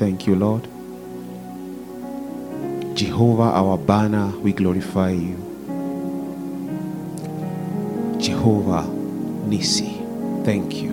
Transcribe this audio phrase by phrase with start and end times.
[0.00, 0.62] thank you, Lord.
[2.96, 5.36] Jehovah, our banner, we glorify you.
[8.18, 8.84] Jehovah
[9.50, 9.92] Nissi,
[10.46, 10.92] thank you.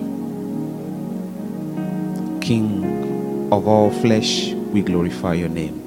[2.42, 5.80] King of all flesh, we glorify your name.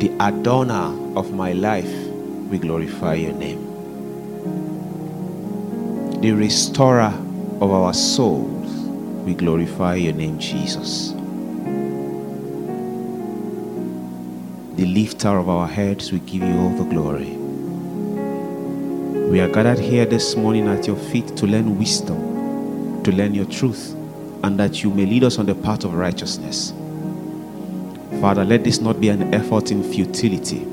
[0.00, 1.94] The Adonai of my life,
[2.50, 3.62] we glorify your name.
[6.22, 7.14] The restorer
[7.60, 8.55] of our souls,
[9.26, 11.10] we glorify your name, Jesus.
[14.76, 17.36] The lifter of our heads, we give you all the glory.
[19.28, 23.46] We are gathered here this morning at your feet to learn wisdom, to learn your
[23.46, 23.94] truth,
[24.44, 26.72] and that you may lead us on the path of righteousness.
[28.20, 30.64] Father, let this not be an effort in futility.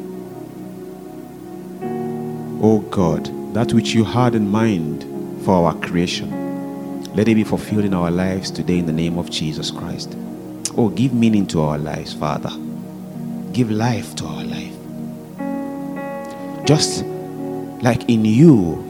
[2.61, 3.25] O God,
[3.55, 5.03] that which you had in mind
[5.43, 6.42] for our creation,
[7.15, 10.15] let it be fulfilled in our lives today in the name of Jesus Christ.
[10.75, 12.49] Oh, give meaning to our lives, Father.
[13.51, 14.73] Give life to our life.
[16.65, 17.05] Just
[17.83, 18.83] like in you,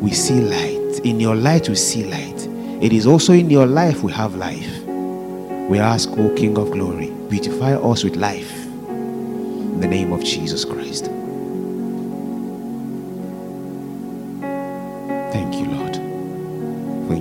[0.00, 1.00] we see light.
[1.04, 2.48] In your light, we see light.
[2.82, 4.82] It is also in your life we have life.
[5.68, 8.52] We ask, O King of glory, beautify us with life.
[8.66, 10.83] In the name of Jesus Christ.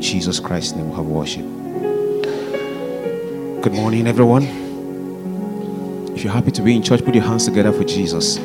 [0.03, 1.45] Jesus Christ's name we have worship.
[3.63, 4.43] Good morning, everyone.
[6.13, 8.37] If you're happy to be in church, put your hands together for Jesus.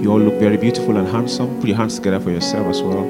[0.00, 1.60] You all look very beautiful and handsome.
[1.60, 3.04] Put your hands together for yourself as well.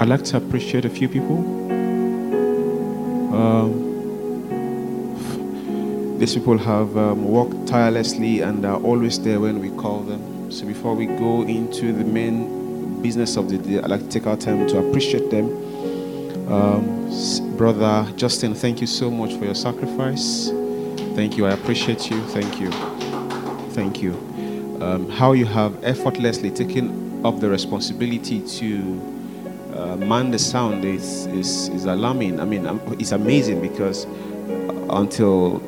[0.00, 1.38] I'd like to appreciate a few people.
[3.34, 3.83] Um,
[6.24, 10.50] these people have um, worked tirelessly and are always there when we call them.
[10.50, 14.26] So before we go into the main business of the day, I'd like to take
[14.26, 15.50] our time to appreciate them.
[16.50, 20.48] Um, Brother Justin, thank you so much for your sacrifice.
[21.14, 21.44] Thank you.
[21.44, 22.18] I appreciate you.
[22.28, 22.70] Thank you.
[23.72, 24.14] Thank you.
[24.80, 28.78] Um, how you have effortlessly taken up the responsibility to
[29.76, 32.40] uh, man the sound is, is, is alarming.
[32.40, 34.06] I mean, um, it's amazing because
[34.88, 35.62] until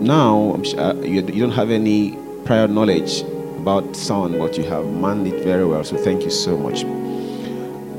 [0.00, 3.22] now, uh, you, you don't have any prior knowledge
[3.58, 5.82] about sound, but you have manned it very well.
[5.84, 6.84] So thank you so much.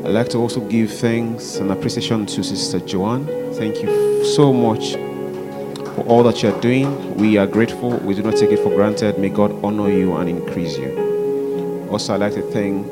[0.05, 3.25] I'd like to also give thanks and appreciation to Sister Joanne.
[3.55, 7.15] Thank you so much for all that you're doing.
[7.15, 7.97] We are grateful.
[7.97, 9.17] We do not take it for granted.
[9.19, 11.87] May God honor you and increase you.
[11.91, 12.87] Also, I'd like to thank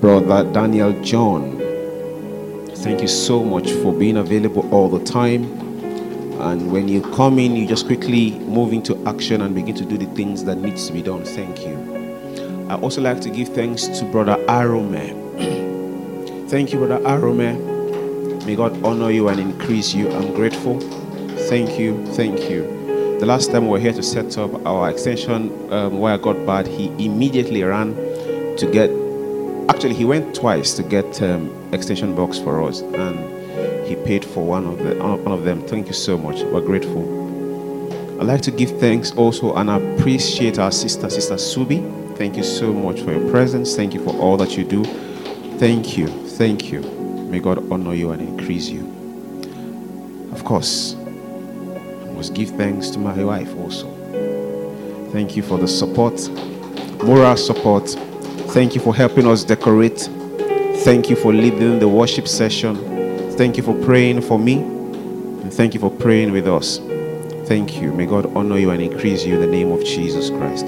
[0.00, 1.58] Brother Daniel John.
[2.76, 5.67] Thank you so much for being available all the time.
[6.40, 9.98] And when you come in, you just quickly move into action and begin to do
[9.98, 11.24] the things that needs to be done.
[11.24, 12.66] Thank you.
[12.68, 15.16] I also like to give thanks to Brother Arome.
[16.48, 18.44] Thank you, Brother Arome.
[18.46, 20.10] May God honor you and increase you.
[20.10, 20.80] I'm grateful.
[21.48, 22.06] Thank you.
[22.14, 22.62] Thank you.
[23.20, 26.46] The last time we were here to set up our extension um, where I got
[26.46, 27.94] bad, he immediately ran
[28.56, 28.90] to get.
[29.68, 33.18] Actually, he went twice to get um, extension box for us, and
[33.88, 35.66] he paid for one of the uh, one of them.
[35.66, 36.42] Thank you so much.
[36.42, 37.16] We're grateful.
[38.20, 42.16] I'd like to give thanks also and appreciate our sister, Sister Subi.
[42.16, 43.76] Thank you so much for your presence.
[43.76, 44.84] Thank you for all that you do.
[45.58, 46.08] Thank you.
[46.08, 46.80] Thank you.
[47.30, 48.86] May God honor you and increase you.
[50.32, 53.88] Of course, I must give thanks to my wife also.
[55.12, 56.28] Thank you for the support,
[57.04, 57.88] moral support.
[58.52, 60.00] Thank you for helping us decorate.
[60.84, 62.87] Thank you for leading the worship session.
[63.38, 64.54] Thank you for praying for me.
[64.54, 66.78] And thank you for praying with us.
[67.46, 67.92] Thank you.
[67.92, 70.66] May God honor you and increase you in the name of Jesus Christ.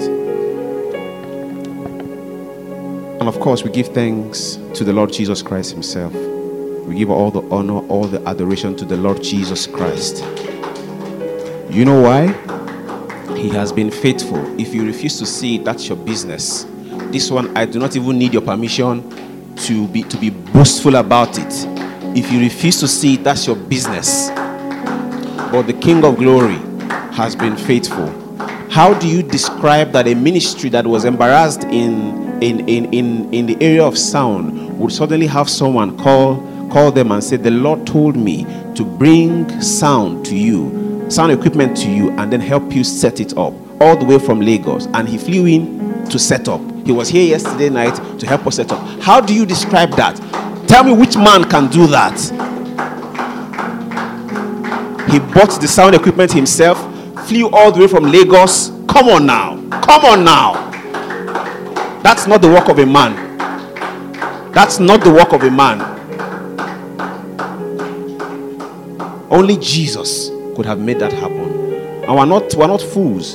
[3.19, 6.13] And of course, we give thanks to the Lord Jesus Christ Himself.
[6.13, 10.23] We give all the honor, all the adoration to the Lord Jesus Christ.
[11.69, 12.27] You know why?
[13.35, 14.57] He has been faithful.
[14.57, 16.65] If you refuse to see it, that's your business.
[17.11, 19.03] This one, I do not even need your permission
[19.57, 21.80] to be to be boastful about it.
[22.15, 24.29] If you refuse to see it, that's your business.
[25.51, 26.59] But the King of Glory
[27.13, 28.07] has been faithful.
[28.69, 33.45] How do you describe that a ministry that was embarrassed in in, in, in, in
[33.45, 36.37] the area of sound would suddenly have someone call
[36.71, 41.77] call them and say, The Lord told me to bring sound to you, sound equipment
[41.77, 44.87] to you, and then help you set it up all the way from Lagos.
[44.93, 46.61] And he flew in to set up.
[46.85, 48.79] He was here yesterday night to help us set up.
[49.01, 50.19] How do you describe that?
[50.71, 52.17] Tell me which man can do that.
[55.11, 56.77] He bought the sound equipment himself,
[57.27, 58.69] flew all the way from Lagos.
[58.87, 59.57] Come on now.
[59.81, 60.53] Come on now.
[62.03, 63.13] That's not the work of a man.
[64.53, 65.81] That's not the work of a man.
[69.29, 71.51] Only Jesus could have made that happen.
[72.05, 73.33] And we're not, we're not fools.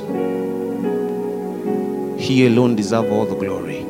[2.18, 3.80] He alone deserves all the glory.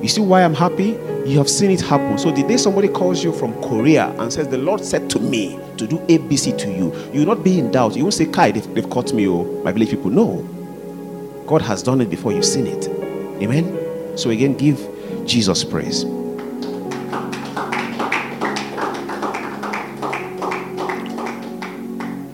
[0.00, 0.98] You see why I'm happy?
[1.26, 2.18] You have seen it happen.
[2.18, 5.58] So the day somebody calls you from Korea and says, The Lord said to me
[5.76, 7.96] to do ABC to you, you will not be in doubt.
[7.96, 10.10] You won't say, Kai, they've, they've caught me, oh, my village people.
[10.10, 10.42] No.
[11.48, 12.86] God has done it before you've seen it.
[13.42, 14.16] Amen.
[14.16, 14.78] So again, give
[15.26, 16.04] Jesus praise.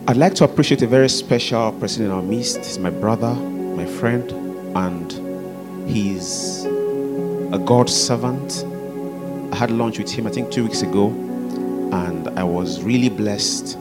[0.07, 2.59] I'd like to appreciate a very special person in our midst.
[2.59, 4.31] He's my brother, my friend,
[4.77, 8.67] and he's a God servant.
[9.53, 13.79] I had lunch with him, I think, two weeks ago, and I was really blessed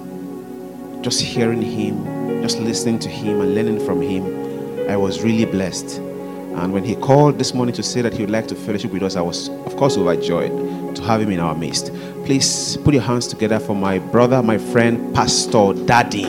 [1.01, 4.89] just hearing him, just listening to him, and learning from him.
[4.89, 5.97] I was really blessed.
[5.97, 9.01] And when he called this morning to say that he would like to fellowship with
[9.01, 11.93] us, I was, of course, overjoyed to have him in our midst.
[12.25, 16.25] Please put your hands together for my brother, my friend, Pastor Daddy.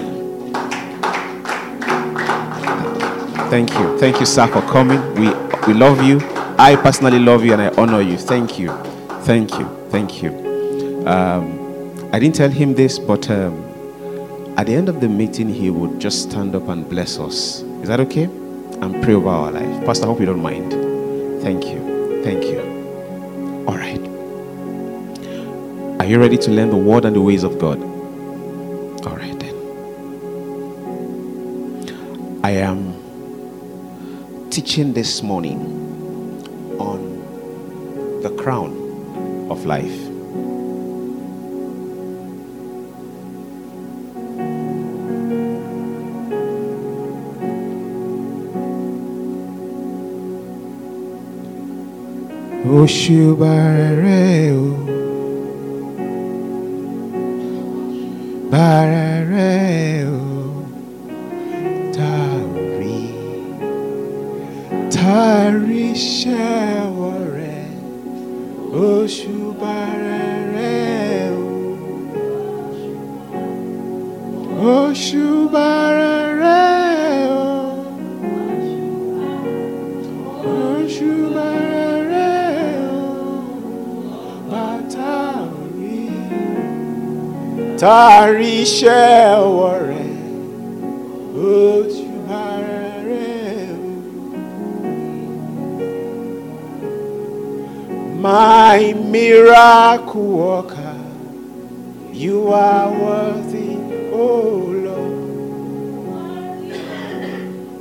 [3.50, 3.98] Thank you.
[3.98, 5.00] Thank you, sir, for coming.
[5.16, 5.30] We,
[5.66, 6.20] we love you.
[6.58, 8.16] I personally love you and I honor you.
[8.16, 8.91] Thank you.
[9.24, 9.68] Thank you.
[9.90, 10.30] Thank you.
[11.06, 13.54] Um, I didn't tell him this, but um,
[14.56, 17.60] at the end of the meeting, he would just stand up and bless us.
[17.82, 18.24] Is that okay?
[18.24, 19.84] And pray over our life.
[19.86, 20.72] Pastor, I hope you don't mind.
[21.40, 22.22] Thank you.
[22.24, 22.60] Thank you.
[23.68, 24.00] All right.
[26.00, 27.80] Are you ready to learn the word and the ways of God?
[29.06, 29.54] All right then.
[32.42, 32.96] I am
[34.50, 35.60] teaching this morning
[36.80, 38.81] on the crown
[39.50, 40.08] of life.
[52.82, 54.76] Oshubarere o.
[58.50, 60.64] Barere o.
[61.92, 63.02] Tari.
[64.90, 66.71] Tari Shewore
[87.82, 90.06] Tari Shewore
[91.34, 93.10] Oshubarere
[93.74, 93.76] o
[98.20, 100.94] my miracle worker.
[102.12, 103.76] You are worthy,
[104.12, 106.70] oh Lord.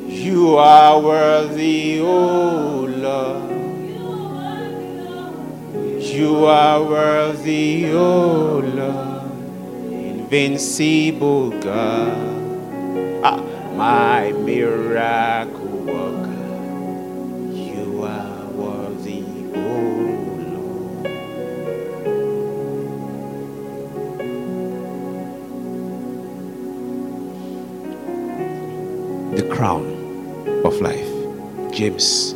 [0.09, 3.51] You are worthy, oh Lord.
[6.01, 8.60] You are worthy, oh.
[10.31, 12.15] Invincible God.
[13.21, 13.43] Ah,
[13.75, 16.47] my miracle worker.
[17.51, 19.91] You are worthy, oh
[20.55, 21.03] Lord.
[29.35, 29.83] The crown
[30.63, 31.11] of life.
[31.73, 32.30] James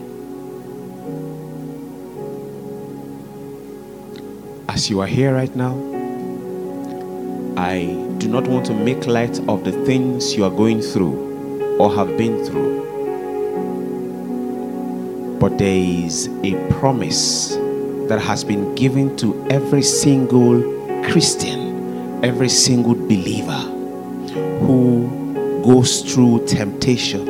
[4.70, 5.76] As you are here right now,
[7.58, 12.18] I not want to make light of the things you are going through or have
[12.18, 12.80] been through.
[15.38, 17.56] But there is a promise
[18.08, 20.62] that has been given to every single
[21.12, 23.62] Christian, every single believer
[24.62, 27.28] who goes through temptation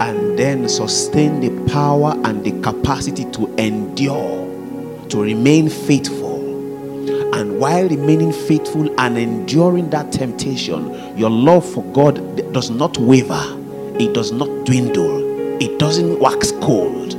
[0.00, 6.23] and then sustain the power and the capacity to endure, to remain faithful.
[7.64, 13.42] While remaining faithful and enduring that temptation, your love for God does not waver,
[13.98, 17.12] it does not dwindle, it doesn't wax cold.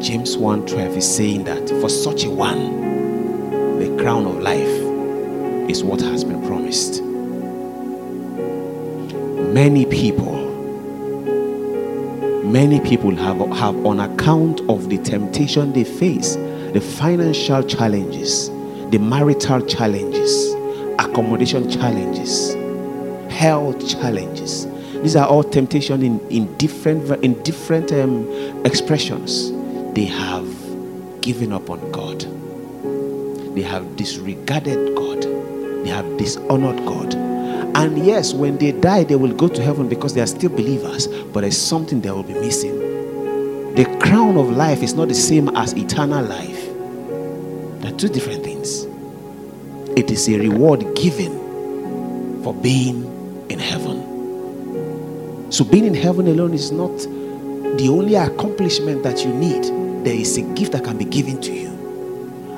[0.00, 4.78] James 1:12 is saying that for such a one, the crown of life
[5.68, 7.02] is what has been promised.
[9.52, 10.36] Many people,
[12.44, 16.36] many people have, have on account of the temptation they face,
[16.72, 18.48] the financial challenges,
[18.90, 20.52] the marital challenges,
[20.98, 22.54] accommodation challenges,
[23.32, 24.66] health challenges.
[25.02, 28.28] These are all temptation in, in different in different um,
[28.64, 29.50] expressions.
[29.94, 30.46] They have
[31.20, 32.20] given up on God.
[33.54, 35.22] They have disregarded God.
[35.84, 37.14] They have dishonored God.
[37.74, 41.06] And yes, when they die, they will go to heaven because they are still believers,
[41.06, 42.78] but there's something they will be missing.
[43.74, 46.51] The crown of life is not the same as eternal life,
[47.92, 48.84] they're two different things.
[49.98, 55.50] It is a reward given for being in heaven.
[55.50, 56.96] So, being in heaven alone is not
[57.76, 59.64] the only accomplishment that you need,
[60.04, 61.68] there is a gift that can be given to you.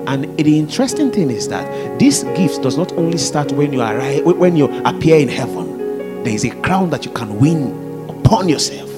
[0.07, 4.25] And the interesting thing is that this gift does not only start when you arrive,
[4.25, 6.23] when you appear in heaven.
[6.23, 8.91] There is a crown that you can win upon yourself,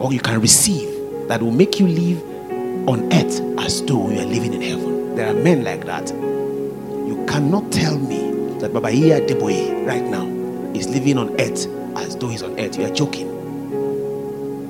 [0.00, 0.88] or you can receive
[1.28, 4.95] that will make you live on earth as though you are living in heaven.
[5.16, 6.10] There are men like that.
[6.10, 10.26] You cannot tell me that Baba Adeboye right now
[10.74, 12.76] is living on earth as though he's on earth.
[12.78, 13.26] You are joking.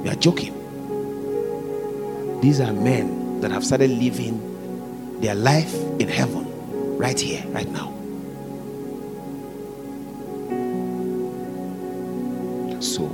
[0.04, 0.52] You are joking.
[2.40, 6.46] These are men that have started living their life in heaven
[6.96, 7.92] right here, right now.
[12.80, 13.06] So,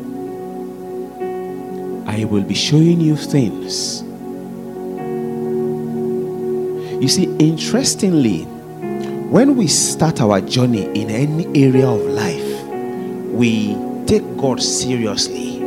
[2.06, 4.04] I will be showing you things.
[7.02, 12.62] You see, interestingly, when we start our journey in any area of life,
[13.32, 13.75] we
[14.06, 15.59] take God seriously.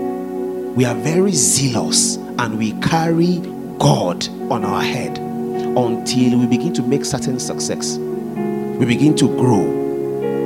[0.77, 3.39] We are very zealous and we carry
[3.79, 7.97] God on our head until we begin to make certain success.
[7.97, 9.65] We begin to grow.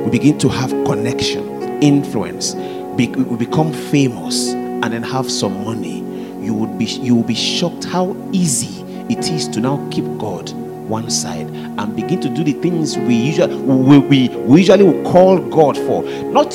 [0.02, 2.56] We begin to have connection, influence.
[2.96, 3.06] we
[3.36, 6.00] become famous and then have some money.
[6.44, 10.52] You would be you will be shocked how easy it is to now keep God
[10.90, 15.02] one side and begin to do the things we usually we, we, we usually will
[15.10, 16.02] call God for.
[16.24, 16.50] Not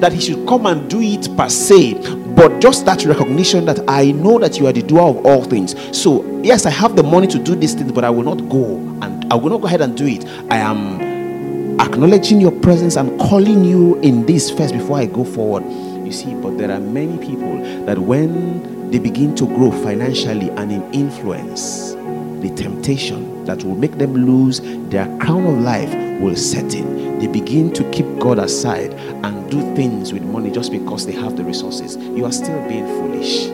[0.00, 1.94] that He should come and do it per se,
[2.34, 5.74] but just that recognition that I know that you are the doer of all things.
[5.96, 8.76] So, yes, I have the money to do these things, but I will not go
[9.02, 10.24] and I will not go ahead and do it.
[10.50, 15.64] I am acknowledging your presence and calling you in this first before I go forward.
[16.04, 20.72] You see, but there are many people that when they begin to grow financially and
[20.72, 21.94] in influence,
[22.40, 27.18] the temptation that will make them lose their crown of life will set in.
[27.18, 28.94] They begin to keep God aside
[29.24, 31.96] and do things with money just because they have the resources.
[31.96, 33.48] You are still being foolish.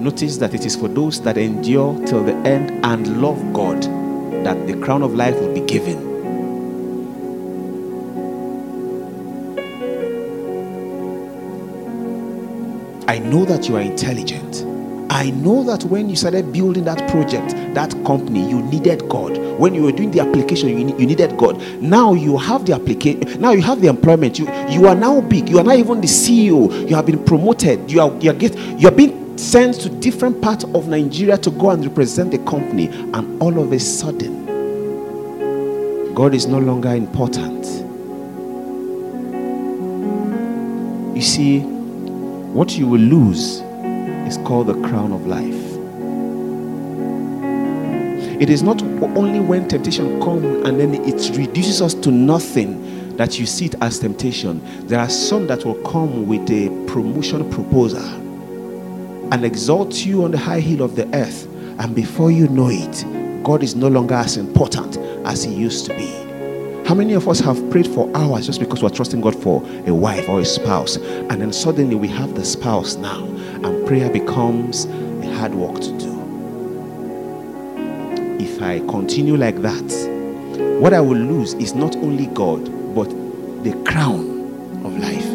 [0.00, 3.82] Notice that it is for those that endure till the end and love God
[4.44, 6.05] that the crown of life will be given.
[13.08, 14.64] I know that you are intelligent.
[15.10, 19.38] I know that when you started building that project, that company, you needed God.
[19.58, 21.58] When you were doing the application, you, you needed God.
[21.80, 23.40] Now you have the application.
[23.40, 24.38] Now you have the employment.
[24.38, 25.48] You you are now big.
[25.48, 26.88] You are not even the CEO.
[26.88, 27.90] You have been promoted.
[27.90, 31.50] You are you are get you are being sent to different parts of Nigeria to
[31.50, 32.88] go and represent the company.
[32.88, 34.44] And all of a sudden,
[36.14, 37.64] God is no longer important.
[41.16, 41.75] You see,
[42.56, 43.60] what you will lose
[44.26, 45.44] is called the crown of life.
[48.40, 53.38] It is not only when temptation comes and then it reduces us to nothing that
[53.38, 54.62] you see it as temptation.
[54.86, 58.02] There are some that will come with a promotion proposal
[59.34, 61.46] and exalt you on the high hill of the earth.
[61.78, 64.96] And before you know it, God is no longer as important
[65.26, 66.25] as He used to be.
[66.86, 69.92] How many of us have prayed for hours just because we're trusting God for a
[69.92, 70.94] wife or a spouse?
[70.94, 75.98] And then suddenly we have the spouse now and prayer becomes a hard work to
[75.98, 76.12] do.
[78.38, 82.64] If I continue like that, what I will lose is not only God,
[82.94, 83.08] but
[83.64, 85.25] the crown of life.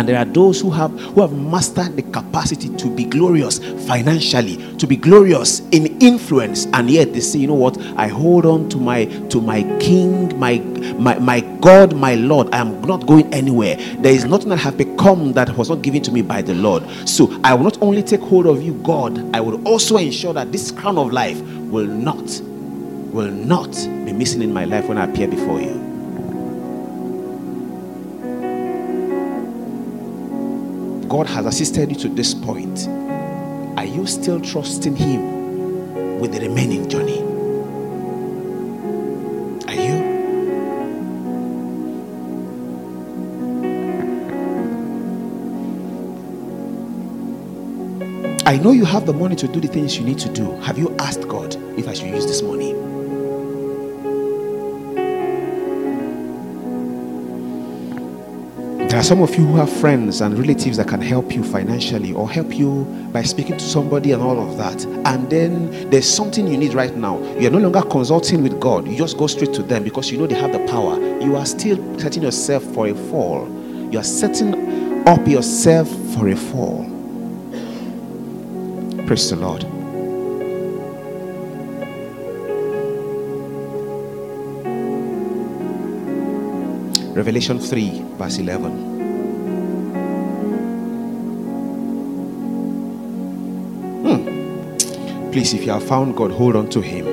[0.00, 4.56] And there are those who have who have mastered the capacity to be glorious financially,
[4.78, 7.78] to be glorious in influence, and yet they say, you know what?
[7.98, 10.56] I hold on to my to my King, my
[10.98, 12.48] my my God, my Lord.
[12.54, 13.76] I am not going anywhere.
[13.98, 16.82] There is nothing that have become that was not given to me by the Lord.
[17.06, 19.36] So I will not only take hold of you, God.
[19.36, 22.24] I will also ensure that this crown of life will not
[23.12, 23.70] will not
[24.06, 25.89] be missing in my life when I appear before you.
[31.10, 32.86] God has assisted you to this point.
[33.76, 37.18] Are you still trusting Him with the remaining journey?
[39.66, 40.10] Are you?
[48.46, 50.52] I know you have the money to do the things you need to do.
[50.60, 52.79] Have you asked God if I should use this money?
[58.90, 62.12] There are some of you who have friends and relatives that can help you financially
[62.12, 62.82] or help you
[63.12, 64.84] by speaking to somebody and all of that.
[65.06, 67.22] And then there's something you need right now.
[67.38, 68.88] You're no longer consulting with God.
[68.88, 70.98] You just go straight to them because you know they have the power.
[71.20, 73.48] You are still setting yourself for a fall.
[73.92, 76.84] You are setting up yourself for a fall.
[79.06, 79.62] Praise the Lord.
[87.14, 88.70] Revelation 3, verse 11.
[94.04, 95.30] Hmm.
[95.32, 97.06] Please, if you have found God, hold on to Him.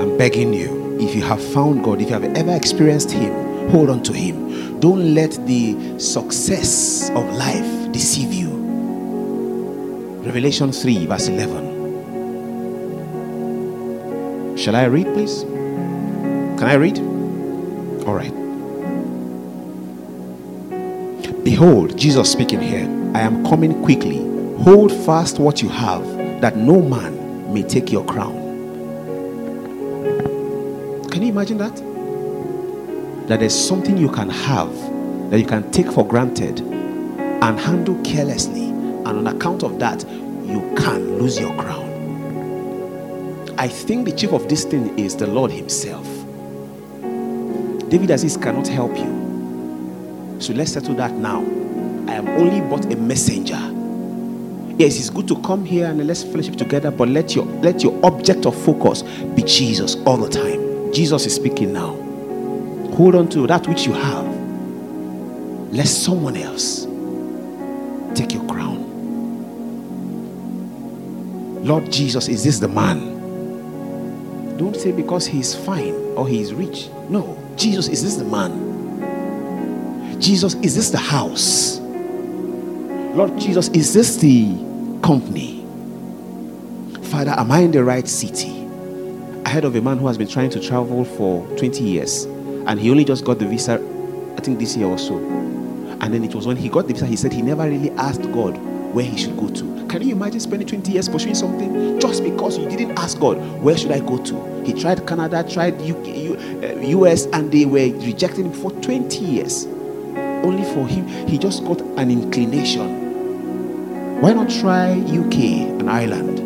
[0.00, 0.96] I'm begging you.
[0.98, 4.80] If you have found God, if you have ever experienced Him, hold on to Him.
[4.80, 8.48] Don't let the success of life deceive you.
[10.24, 11.76] Revelation 3, verse 11.
[14.56, 15.42] Shall I read, please?
[15.42, 16.98] Can I read?
[18.08, 18.47] All right.
[21.58, 22.84] Behold, Jesus speaking here,
[23.16, 24.18] I am coming quickly.
[24.62, 26.06] Hold fast what you have,
[26.40, 28.32] that no man may take your crown.
[31.10, 31.74] Can you imagine that?
[33.26, 34.72] That there's something you can have
[35.32, 40.60] that you can take for granted and handle carelessly, and on account of that, you
[40.76, 41.88] can lose your crown.
[43.58, 46.06] I think the chief of this thing is the Lord Himself.
[47.90, 49.27] David Aziz cannot help you.
[50.38, 51.40] So let's settle that now.
[52.08, 53.58] I am only but a messenger.
[54.78, 57.98] Yes, it's good to come here and let's fellowship together, but let your let your
[58.04, 59.02] object of focus
[59.34, 60.92] be Jesus all the time.
[60.92, 61.96] Jesus is speaking now.
[62.94, 64.26] Hold on to that which you have.
[65.72, 66.84] Let someone else
[68.14, 68.84] take your crown.
[71.64, 74.56] Lord Jesus, is this the man?
[74.56, 76.88] Don't say because he's fine or he's rich.
[77.08, 78.67] No, Jesus, is this the man?
[80.18, 81.78] Jesus, is this the house?
[81.78, 84.48] Lord Jesus, is this the
[85.00, 85.64] company?
[87.04, 88.66] Father, am I in the right city?
[89.46, 92.80] I heard of a man who has been trying to travel for 20 years and
[92.80, 93.74] he only just got the visa,
[94.36, 95.16] I think this year or so.
[96.00, 98.22] And then it was when he got the visa, he said he never really asked
[98.32, 98.56] God
[98.92, 99.86] where he should go to.
[99.86, 103.76] Can you imagine spending 20 years pursuing something just because you didn't ask God, where
[103.76, 104.64] should I go to?
[104.64, 106.08] He tried Canada, tried UK,
[106.88, 109.68] US, uh, and they were rejecting him for 20 years
[110.44, 114.20] only for him, he just got an inclination.
[114.20, 115.34] Why not try UK
[115.78, 116.40] and Ireland?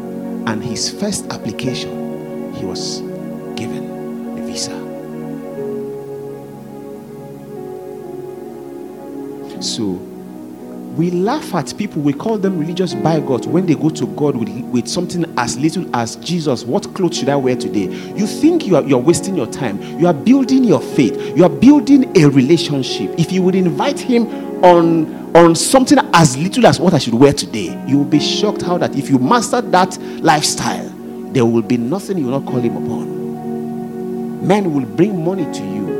[0.49, 3.01] And his first application, he was
[3.57, 4.79] given a visa.
[9.63, 10.12] So
[10.97, 14.37] we laugh at people, we call them religious by bigots when they go to God
[14.37, 16.65] with, with something as little as Jesus.
[16.65, 17.85] What clothes should I wear today?
[18.15, 19.81] You think you are you're wasting your time.
[19.99, 23.19] You are building your faith, you are building a relationship.
[23.19, 24.27] If you would invite him
[24.65, 28.61] on on something as little as what I should wear today, you will be shocked
[28.61, 30.89] how that if you master that lifestyle,
[31.33, 34.47] there will be nothing you will not call him upon.
[34.47, 35.92] Men will bring money to you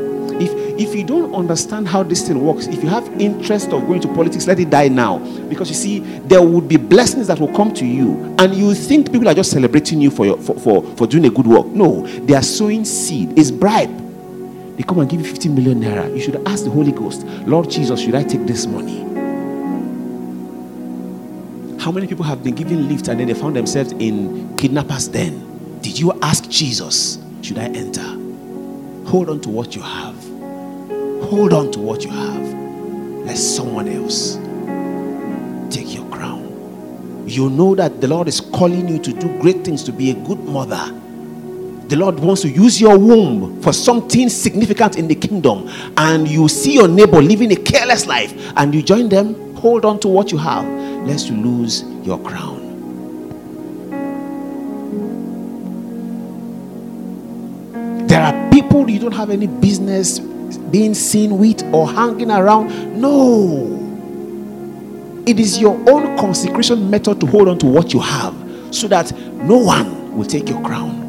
[0.83, 4.07] if you don't understand how this thing works, if you have interest of going to
[4.09, 5.19] politics, let it die now.
[5.47, 9.11] Because you see, there would be blessings that will come to you, and you think
[9.11, 11.65] people are just celebrating you for your for, for, for doing a good work.
[11.67, 13.37] No, they are sowing seed.
[13.39, 13.97] It's bribe.
[14.77, 16.13] They come and give you 15 million naira.
[16.13, 18.99] You should ask the Holy Ghost, Lord Jesus, should I take this money?
[21.79, 25.79] How many people have been given lift and then they found themselves in kidnappers' den?
[25.81, 28.01] Did you ask Jesus, should I enter?
[29.09, 30.22] Hold on to what you have.
[31.29, 32.53] Hold on to what you have.
[33.25, 34.35] Let someone else
[35.73, 37.25] take your crown.
[37.27, 40.13] You know that the Lord is calling you to do great things, to be a
[40.13, 40.93] good mother,
[41.87, 46.47] the Lord wants to use your womb for something significant in the kingdom, and you
[46.47, 50.31] see your neighbor living a careless life, and you join them, hold on to what
[50.31, 50.65] you have,
[51.05, 52.61] lest you lose your crown.
[58.07, 60.19] There are people you don't have any business
[60.57, 62.99] being seen with or hanging around.
[62.99, 63.79] No.
[65.25, 68.35] It is your own consecration method to hold on to what you have
[68.71, 71.03] so that no one will take your crown.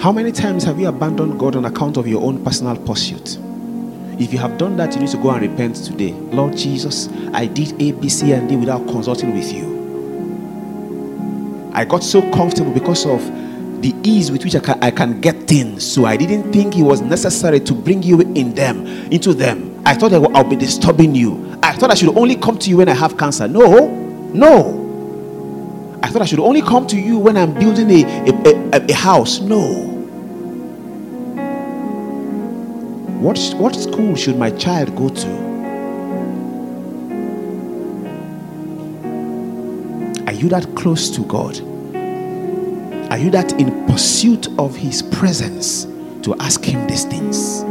[0.00, 3.38] How many times have you abandoned God on account of your own personal pursuit?
[4.18, 6.12] If you have done that, you need to go and repent today.
[6.12, 9.78] Lord Jesus, I did A, B, C, and D without consulting with you.
[11.72, 13.20] I got so comfortable because of
[13.80, 15.86] the ease with which I can, I can get things.
[15.86, 19.80] So I didn't think it was necessary to bring you in them, into them.
[19.86, 21.56] I thought I'll be disturbing you.
[21.62, 23.46] I thought I should only come to you when I have cancer.
[23.46, 23.88] No,
[24.34, 25.98] no.
[26.02, 28.94] I thought I should only come to you when I'm building a, a, a, a
[28.94, 29.40] house.
[29.40, 29.87] No.
[33.18, 35.28] What, what school should my child go to?
[40.28, 41.58] Are you that close to God?
[43.10, 45.86] Are you that in pursuit of His presence
[46.22, 47.64] to ask Him these things?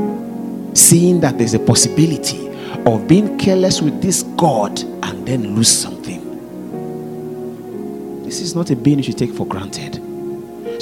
[0.77, 2.49] Seeing that there's a possibility
[2.85, 6.25] of being careless with this God and then lose something.
[8.25, 10.03] This is not a being you should take for granted.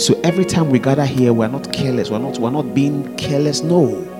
[0.01, 2.09] So every time we gather here, we're not careless.
[2.09, 3.61] We're not, we're not being careless.
[3.61, 4.14] No.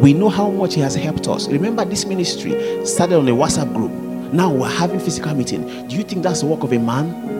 [0.00, 1.48] We know how much He has helped us.
[1.48, 3.90] Remember, this ministry started on a WhatsApp group.
[4.32, 5.88] Now we're having physical meeting.
[5.88, 7.36] Do you think that's the work of a man?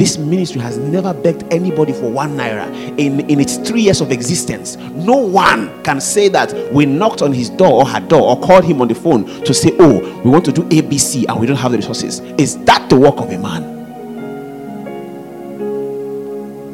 [0.00, 2.66] This ministry has never begged anybody for one naira
[2.98, 4.76] in, in its three years of existence.
[4.76, 8.64] No one can say that we knocked on his door or her door or called
[8.64, 11.56] him on the phone to say, Oh, we want to do ABC and we don't
[11.56, 12.20] have the resources.
[12.38, 13.80] Is that the work of a man?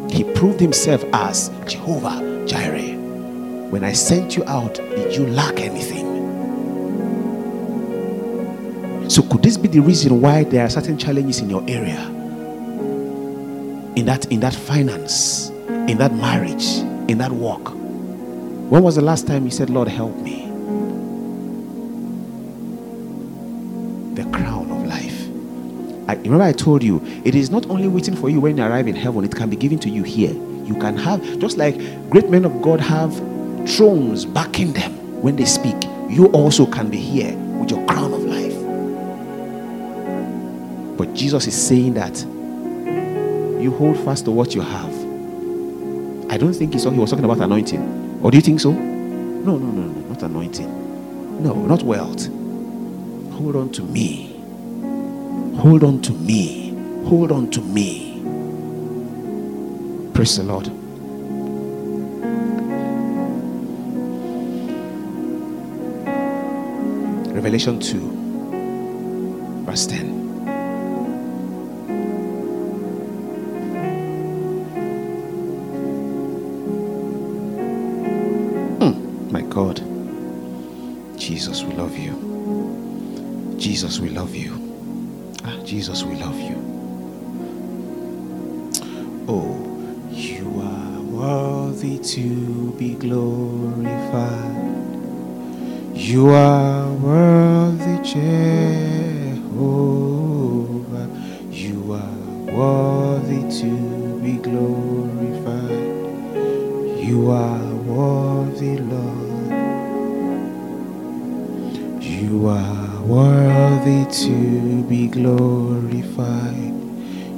[0.08, 2.95] He proved himself as Jehovah Jireh.
[3.70, 6.06] When I sent you out, did you lack anything?
[9.10, 12.00] So, could this be the reason why there are certain challenges in your area?
[13.96, 15.48] In that, in that finance,
[15.88, 16.78] in that marriage,
[17.10, 17.70] in that work.
[18.70, 20.46] When was the last time you said, Lord, help me?
[24.14, 25.28] The crown of life.
[26.08, 28.86] I remember I told you, it is not only waiting for you when you arrive
[28.86, 30.32] in heaven, it can be given to you here.
[30.32, 31.76] You can have, just like
[32.10, 33.12] great men of God have
[33.66, 35.76] thrones backing them when they speak,
[36.08, 38.54] you also can be here with your crown of life.
[40.96, 42.18] But Jesus is saying that
[43.60, 44.92] you hold fast to what you have.
[46.30, 48.20] I don't think he, saw, he was talking about anointing.
[48.22, 48.72] Or do you think so?
[48.72, 51.42] No, no, no, no, not anointing.
[51.42, 52.26] No, not wealth.
[53.32, 54.32] Hold on to me.
[55.58, 56.74] Hold on to me.
[57.04, 58.20] Hold on to me.
[60.14, 60.70] Praise the Lord.
[67.36, 67.98] Revelation 2,
[69.66, 70.06] verse 10.
[78.80, 79.82] Mm, my God.
[81.18, 82.14] Jesus, we love you.
[83.58, 84.54] Jesus, we love you.
[85.44, 86.56] Ah, Jesus, we love you.
[89.28, 89.60] Oh,
[90.10, 94.56] you are worthy to be glorified.
[95.94, 96.75] You are
[99.36, 101.08] Jehovah.
[101.50, 102.18] You are
[102.58, 103.70] worthy to
[104.22, 105.86] be glorified.
[107.06, 109.52] You are worthy, Lord.
[112.00, 116.74] You are worthy to be glorified.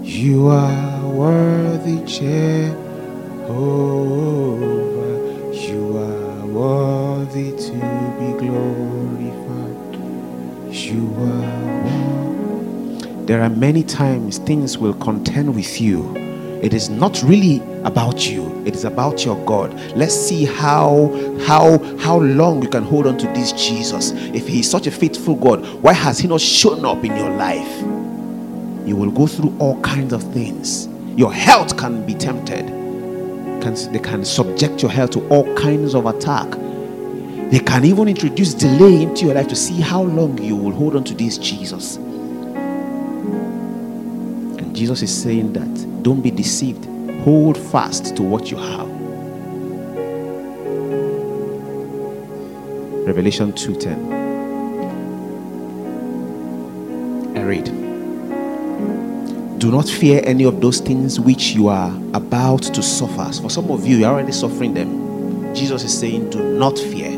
[0.03, 3.98] You are worthy, Jehovah.
[13.29, 16.17] There are many times things will contend with you.
[16.63, 18.63] It is not really about you.
[18.65, 19.75] It is about your God.
[19.95, 21.13] Let's see how
[21.47, 24.13] how how long you can hold on to this Jesus.
[24.13, 27.29] If he is such a faithful God, why has he not shown up in your
[27.29, 27.83] life?
[28.89, 30.89] You will go through all kinds of things.
[31.15, 32.67] Your health can be tempted.
[33.61, 36.51] Can, they can subject your health to all kinds of attack.
[37.51, 40.97] They can even introduce delay into your life to see how long you will hold
[40.97, 41.99] on to this Jesus.
[44.79, 46.85] Jesus is saying that don't be deceived.
[47.25, 48.89] Hold fast to what you have.
[53.05, 53.99] Revelation 2:10.
[57.37, 57.65] I read.
[59.59, 63.33] Do not fear any of those things which you are about to suffer.
[63.43, 65.53] For some of you, you're already suffering them.
[65.57, 67.18] Jesus is saying, Do not fear.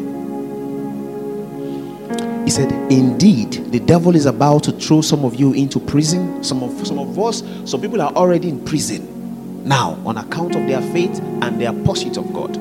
[2.50, 6.42] He said, Indeed, the devil is about to throw some of you into prison.
[6.42, 10.66] Some of some of us, some people are already in prison now on account of
[10.66, 12.56] their faith and their pursuit of God.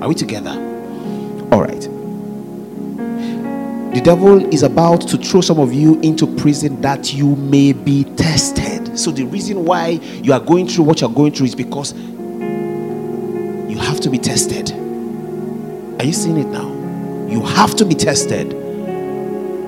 [0.00, 0.52] Are we together?
[1.50, 1.80] All right.
[3.92, 8.04] The devil is about to throw some of you into prison that you may be
[8.04, 8.96] tested.
[8.96, 13.78] So, the reason why you are going through what you're going through is because you
[13.80, 14.70] have to be tested.
[16.00, 16.68] Are you seeing it now?
[17.28, 18.57] You have to be tested.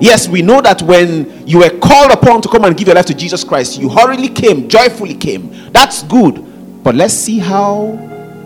[0.01, 3.07] Yes, we know that when you were called upon to come and give your life
[3.07, 5.73] to Jesus Christ, you hurriedly came, joyfully came.
[5.73, 6.83] That's good.
[6.83, 7.99] But let's see how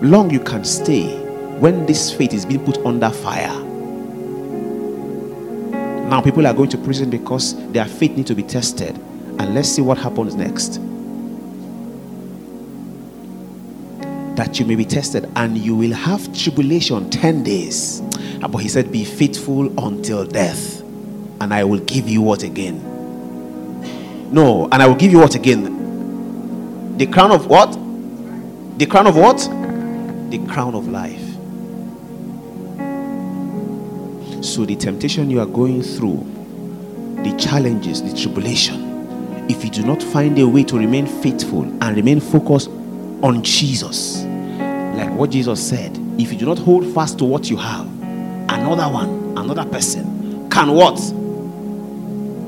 [0.03, 1.17] long you can stay
[1.61, 3.65] when this faith is being put under fire.
[6.09, 8.97] Now people are going to prison because their faith need to be tested.
[9.39, 10.81] And let's see what happens next.
[14.37, 18.03] That you may be tested and you will have tribulation 10 days.
[18.43, 20.74] Ah, but he said, Be faithful until death,
[21.41, 22.81] and I will give you what again?
[24.33, 26.97] No, and I will give you what again?
[26.97, 27.73] The crown of what?
[28.79, 29.39] The crown of what?
[30.31, 31.21] The crown of life.
[34.45, 36.19] So, the temptation you are going through,
[37.23, 41.97] the challenges, the tribulation, if you do not find a way to remain faithful and
[41.97, 42.69] remain focused
[43.23, 47.57] on Jesus, like what Jesus said, if you do not hold fast to what you
[47.57, 47.87] have,
[48.51, 50.99] another one, another person can what?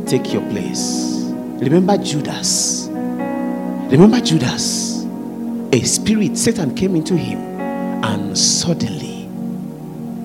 [0.06, 1.24] Take your place.
[1.58, 2.88] Remember Judas.
[3.90, 5.04] Remember Judas.
[5.72, 7.38] A spirit, Satan came into him,
[8.04, 9.28] and suddenly,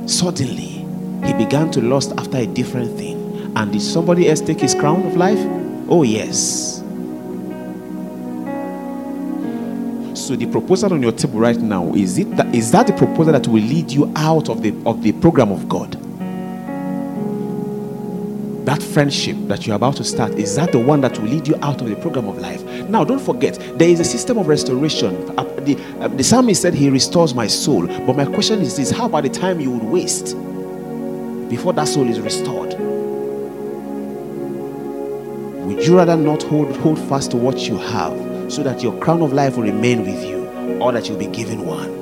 [0.07, 0.85] suddenly,
[1.25, 3.51] he began to lust after a different thing.
[3.55, 5.39] And did somebody else take his crown of life?
[5.89, 6.77] Oh, yes.
[10.13, 13.33] So the proposal on your table right now is it that is that the proposal
[13.33, 15.97] that will lead you out of the of the program of God?
[18.65, 21.55] That friendship that you're about to start is that the one that will lead you
[21.61, 22.63] out of the program of life?
[22.87, 25.15] Now, don't forget there is a system of restoration.
[25.37, 28.91] Uh, the, uh, the psalmist said, "He restores my soul." But my question is this:
[28.91, 30.35] How about the time you would waste?
[31.51, 32.79] before that soul is restored?
[35.65, 39.21] Would you rather not hold, hold fast to what you have so that your crown
[39.21, 40.47] of life will remain with you
[40.79, 42.00] or that you'll be given one?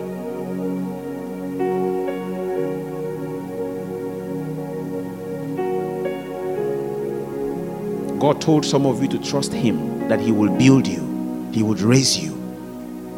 [8.19, 11.81] God told some of you to trust Him that He will build you, He would
[11.81, 12.35] raise you.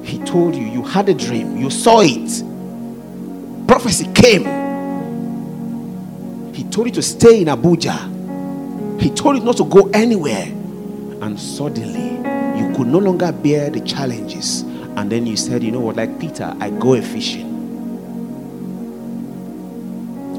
[0.04, 2.44] He told you, you had a dream, you saw it.
[3.68, 4.62] Prophecy came
[6.54, 9.00] he told you to stay in Abuja.
[9.02, 10.44] He told you not to go anywhere.
[10.44, 12.12] And suddenly,
[12.60, 14.62] you could no longer bear the challenges.
[14.62, 17.48] And then you said, you know what, like Peter, I go a fishing.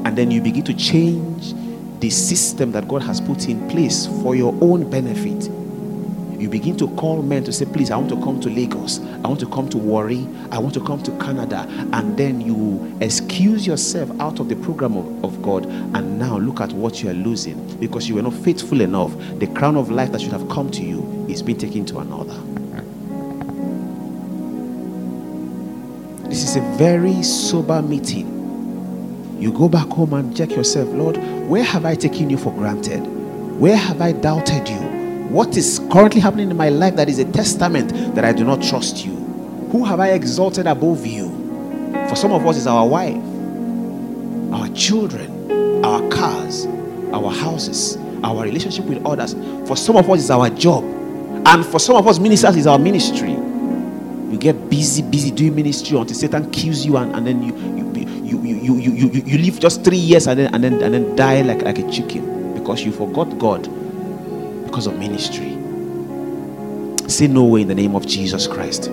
[0.05, 1.53] And then you begin to change
[2.03, 5.49] the system that God has put in place for your own benefit
[6.43, 8.99] you begin to call men to say, Please, I want to come to Lagos.
[8.99, 10.27] I want to come to Warri.
[10.51, 11.65] I want to come to Canada.
[11.93, 15.65] And then you excuse yourself out of the program of, of God.
[15.65, 19.15] And now look at what you are losing because you were not faithful enough.
[19.39, 22.37] The crown of life that should have come to you is being taken to another.
[26.27, 28.42] This is a very sober meeting.
[29.39, 31.17] You go back home and check yourself, Lord,
[31.47, 33.01] where have I taken you for granted?
[33.59, 34.77] Where have I doubted you?
[35.29, 38.61] What is currently happening in my life that is a testament that I do not
[38.61, 39.15] trust you?
[39.71, 41.29] Who have I exalted above you?
[42.09, 43.17] For some of us, it's our wife,
[44.53, 46.65] our children, our cars,
[47.11, 49.33] our houses, our relationship with others.
[49.67, 50.83] For some of us, it's our job.
[51.45, 53.31] And for some of us, ministers is our ministry.
[53.31, 57.82] You get busy, busy doing ministry until Satan kills you, and, and then you you,
[58.23, 61.15] you, you, you, you, you live just three years and then and then and then
[61.15, 63.63] die like, like a chicken because you forgot God
[64.65, 65.57] because of ministry.
[67.09, 68.85] Say no way in the name of Jesus Christ.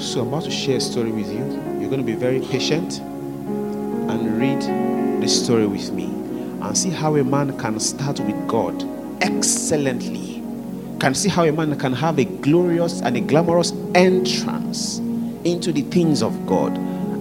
[0.00, 1.44] So I'm about to share a story with you.
[1.80, 4.60] You're going to be very patient and read
[5.20, 8.89] the story with me and see how a man can start with God
[9.20, 10.42] excellently.
[10.98, 14.98] Can see how a man can have a glorious and a glamorous entrance
[15.44, 16.76] into the things of God.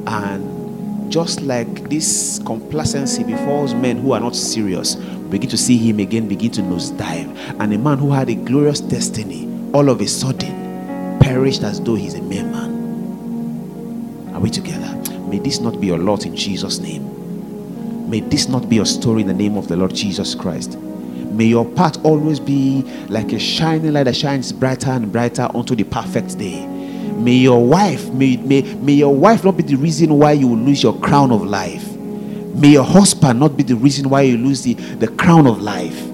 [0.08, 6.00] And just like this complacency befalls men who are not serious, begin to see him
[6.00, 7.28] again begin to nosedive.
[7.60, 11.96] And a man who had a glorious destiny all of a sudden perished as though
[11.96, 14.32] he's a mere man.
[14.34, 14.96] Are we together?
[15.28, 18.10] May this not be your lot in Jesus' name.
[18.10, 20.78] May this not be your story in the name of the Lord Jesus Christ.
[21.40, 25.74] May your path always be like a shining light that shines brighter and brighter unto
[25.74, 26.68] the perfect day.
[26.68, 30.84] May your wife, may, may, may your wife not be the reason why you lose
[30.84, 31.96] your crown of life.
[31.96, 36.06] May your husband not be the reason why you lose the, the crown of life.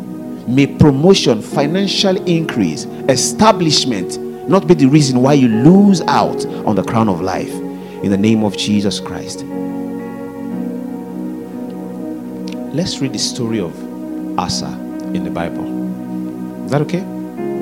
[0.47, 6.83] May promotion, financial increase, establishment not be the reason why you lose out on the
[6.83, 7.51] crown of life.
[8.03, 9.43] In the name of Jesus Christ.
[12.75, 13.73] Let's read the story of
[14.37, 14.84] Asa
[15.15, 16.65] in the Bible.
[16.65, 17.03] Is that okay?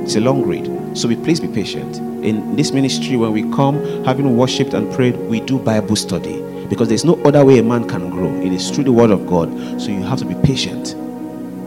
[0.03, 0.97] It's a long read.
[0.97, 1.97] So we please be patient.
[2.23, 6.87] In this ministry, when we come having worshipped and prayed, we do Bible study because
[6.87, 8.33] there's no other way a man can grow.
[8.41, 9.49] It is through the word of God.
[9.81, 10.95] So you have to be patient.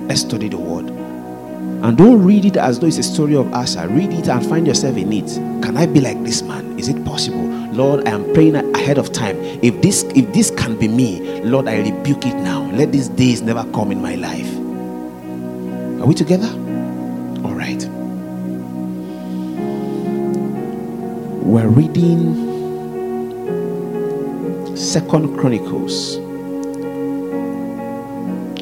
[0.09, 0.87] Let's study the word.
[0.89, 3.87] And don't read it as though it's a story of Asa.
[3.87, 5.29] Read it and find yourself in it.
[5.63, 6.79] Can I be like this man?
[6.79, 7.47] Is it possible?
[7.73, 9.37] Lord, I am praying ahead of time.
[9.63, 12.71] If this if this can be me, Lord, I rebuke it now.
[12.73, 14.56] Let these days never come in my life.
[16.07, 16.47] Are we together?
[17.43, 17.85] All right.
[21.43, 22.47] We're reading
[24.77, 26.19] Second Chronicles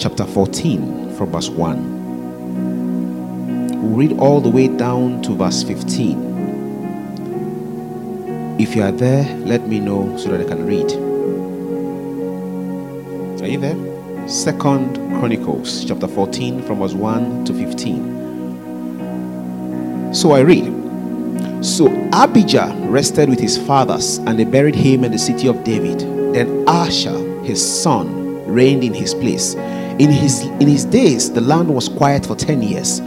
[0.00, 3.82] chapter 14 from verse 1.
[3.82, 8.56] We'll read all the way down to verse 15.
[8.58, 10.90] If you are there, let me know so that I can read.
[13.42, 13.93] Are you there?
[14.26, 20.14] Second Chronicles chapter 14 from verse 1 to 15.
[20.14, 20.72] So I read.
[21.64, 26.00] So Abijah rested with his fathers, and they buried him in the city of David.
[26.34, 29.54] Then Asa, his son, reigned in his place.
[29.54, 33.00] In his in his days, the land was quiet for ten years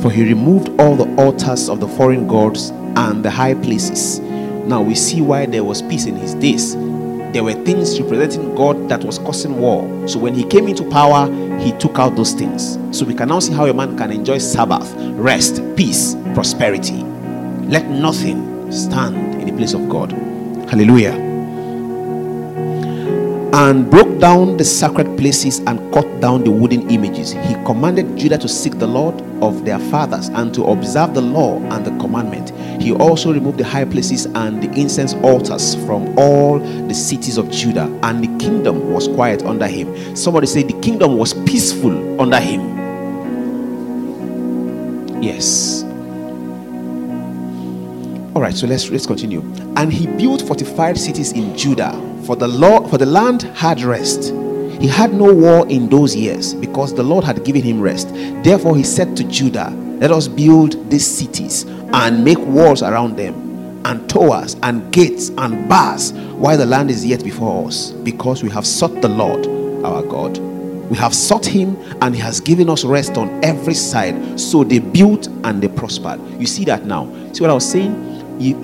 [0.00, 4.20] for he removed all the altars of the foreign gods and the high places.
[4.20, 6.74] Now we see why there was peace in his days.
[7.34, 10.06] There were things representing God that was causing war.
[10.06, 12.78] So when he came into power, he took out those things.
[12.96, 17.02] So we can now see how a man can enjoy Sabbath, rest, peace, prosperity.
[17.66, 20.12] Let nothing stand in the place of God.
[20.70, 21.34] Hallelujah
[23.54, 27.30] and broke down the sacred places and cut down the wooden images.
[27.30, 31.58] He commanded Judah to seek the Lord of their fathers and to observe the law
[31.70, 32.50] and the commandment.
[32.84, 37.50] He also removed the high places and the incense altars from all the cities of
[37.50, 40.14] Judah, and the kingdom was quiet under him.
[40.14, 42.60] Somebody say the kingdom was peaceful under him.
[45.22, 45.82] Yes.
[48.34, 49.40] All right, so let's let's continue.
[49.76, 54.24] And he built fortified cities in Judah for the law for the land had rest.
[54.78, 58.10] He had no war in those years because the Lord had given him rest.
[58.44, 63.34] Therefore, he said to Judah, Let us build these cities and make walls around them,
[63.86, 68.50] and towers and gates and bars, while the land is yet before us, because we
[68.50, 69.46] have sought the Lord
[69.84, 70.38] our God.
[70.90, 74.38] We have sought him, and he has given us rest on every side.
[74.38, 76.20] So they built and they prospered.
[76.40, 77.06] You see that now.
[77.32, 78.12] See what I was saying?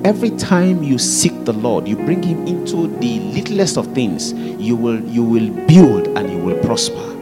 [0.05, 4.75] every time you seek the Lord, you bring Him into the littlest of things, you
[4.77, 7.20] will you will build and you will prosper.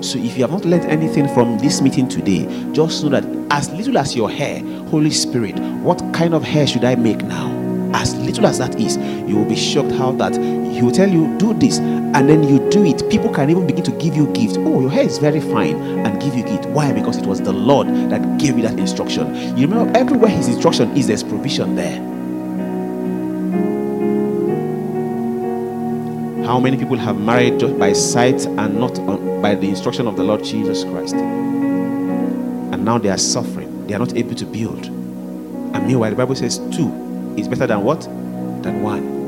[0.00, 3.68] So if you have not learned anything from this meeting today, just know that as
[3.70, 7.48] little as your hair, Holy Spirit, what kind of hair should I make now?
[7.94, 11.36] As little as that is, you will be shocked how that He will tell you,
[11.38, 13.10] do this, and then you do it.
[13.10, 14.56] People can even begin to give you gifts.
[14.58, 16.66] Oh, your hair is very fine, and give you gift.
[16.66, 16.92] Why?
[16.92, 19.34] Because it was the Lord that gave you that instruction.
[19.56, 22.17] You remember, everywhere His instruction is, there's provision there.
[26.48, 30.16] How many people have married just by sight and not on, by the instruction of
[30.16, 31.14] the Lord Jesus Christ?
[31.14, 33.86] And now they are suffering.
[33.86, 34.86] They are not able to build.
[34.86, 36.88] And meanwhile, the Bible says two
[37.36, 38.00] is better than what?
[38.62, 39.18] Than one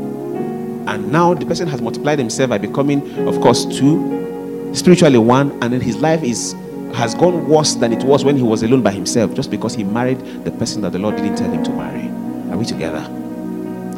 [0.88, 5.72] and now the person has multiplied himself by becoming, of course, two, spiritually one, and
[5.72, 6.54] then his life is
[6.94, 9.85] has gone worse than it was when he was alone by himself, just because he
[9.85, 12.09] married the person that the Lord didn't tell him to marry.
[12.50, 13.04] Are we together?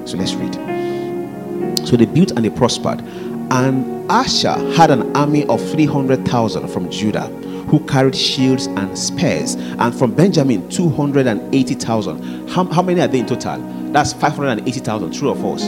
[0.04, 0.91] So let's read.
[1.84, 3.00] So they built and they prospered.
[3.50, 7.28] And Asa had an army of 300,000 from Judah
[7.72, 12.50] who carried shields and spears, and from Benjamin 280,000.
[12.50, 13.58] How, how many are they in total?
[13.92, 15.64] That's 580,000, true or false?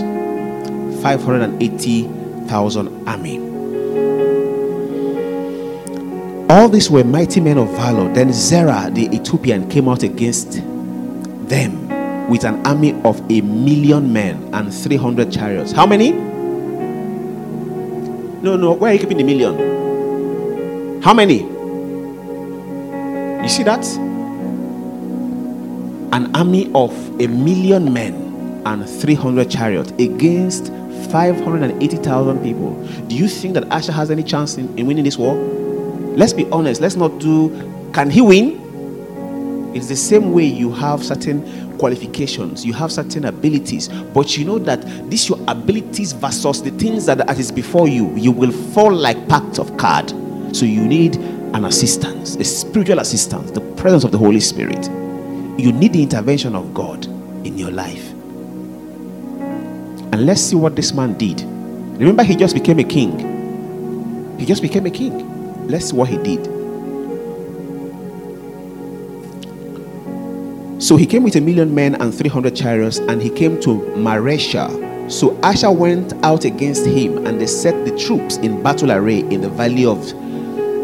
[1.03, 3.39] 580,000 army.
[6.51, 8.13] All these were mighty men of valor.
[8.13, 10.61] Then Zerah the Ethiopian came out against
[11.49, 11.84] them
[12.29, 15.73] with an army of a million men and 300 chariots.
[15.73, 16.13] How many?
[18.43, 21.03] No, no, where are you keeping the million?
[21.03, 21.43] How many?
[23.43, 23.85] You see that?
[26.15, 28.15] an army of a million men
[28.67, 30.69] and 300 chariots against
[31.11, 32.73] 580,000 people.
[33.09, 35.35] Do you think that Asa has any chance in, in winning this war?
[36.15, 36.81] Let's be honest.
[36.81, 37.51] Let's not do.
[37.93, 38.64] Can he win?
[39.75, 44.59] It's the same way you have certain qualifications, you have certain abilities, but you know
[44.61, 49.29] that these your abilities versus the things that is before you, you will fall like
[49.29, 50.11] packs of card.
[50.55, 54.87] So you need an assistance, a spiritual assistance, the presence of the Holy Spirit.
[55.59, 57.07] You need the intervention of God
[57.45, 58.13] in your life.
[60.13, 61.41] And let's see what this man did.
[61.99, 64.39] Remember, he just became a king.
[64.39, 65.67] He just became a king.
[65.67, 66.54] Let's see what he did.
[70.85, 75.11] So he came with a million men and 300 chariots, and he came to Mareshah.
[75.11, 79.41] So Asa went out against him, and they set the troops in battle array in
[79.41, 79.97] the valley of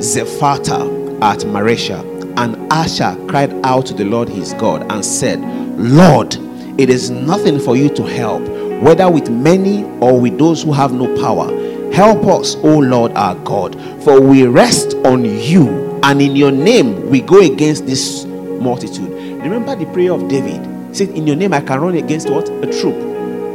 [0.01, 2.01] Zephathah at Mareshah.
[2.39, 5.39] And Asa cried out to the Lord his God and said,
[5.79, 6.35] Lord,
[6.81, 8.41] it is nothing for you to help,
[8.83, 11.53] whether with many or with those who have no power.
[11.93, 17.11] Help us, O Lord our God, for we rest on you, and in your name
[17.11, 19.20] we go against this multitude.
[19.43, 20.65] Remember the prayer of David.
[20.89, 22.49] He said, In your name I can run against what?
[22.49, 22.97] A troop.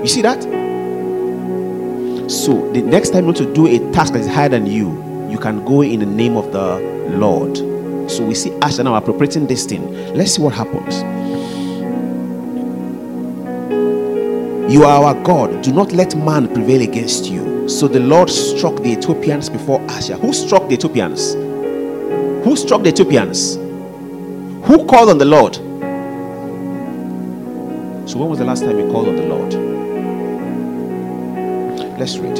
[0.01, 0.41] You see that?
[2.29, 5.29] So the next time you want to do a task that is higher than you,
[5.29, 6.79] you can go in the name of the
[7.17, 7.57] Lord.
[8.09, 10.13] So we see Asa now appropriating this thing.
[10.15, 11.03] Let's see what happens.
[14.71, 15.63] You are our God.
[15.63, 17.69] Do not let man prevail against you.
[17.69, 20.17] So the Lord struck the Ethiopians before Asa.
[20.17, 21.33] Who struck the Ethiopians?
[21.33, 23.55] Who struck the Ethiopians?
[23.55, 25.59] Who called on the Lord?
[28.15, 29.53] So, when was the last time you called on the Lord?
[31.99, 32.37] Let's read.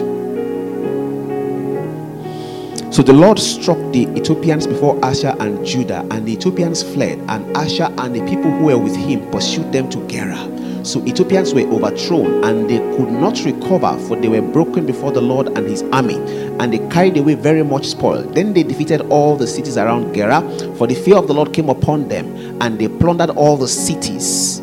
[2.93, 7.57] So the Lord struck the Ethiopians before Asa and Judah, and the Ethiopians fled, and
[7.57, 10.85] Asa and the people who were with him pursued them to Gerar.
[10.85, 15.19] So Ethiopians were overthrown, and they could not recover, for they were broken before the
[15.19, 16.15] Lord and his army,
[16.61, 18.21] and they carried away very much spoil.
[18.21, 20.41] Then they defeated all the cities around Gerar,
[20.77, 24.61] for the fear of the Lord came upon them, and they plundered all the cities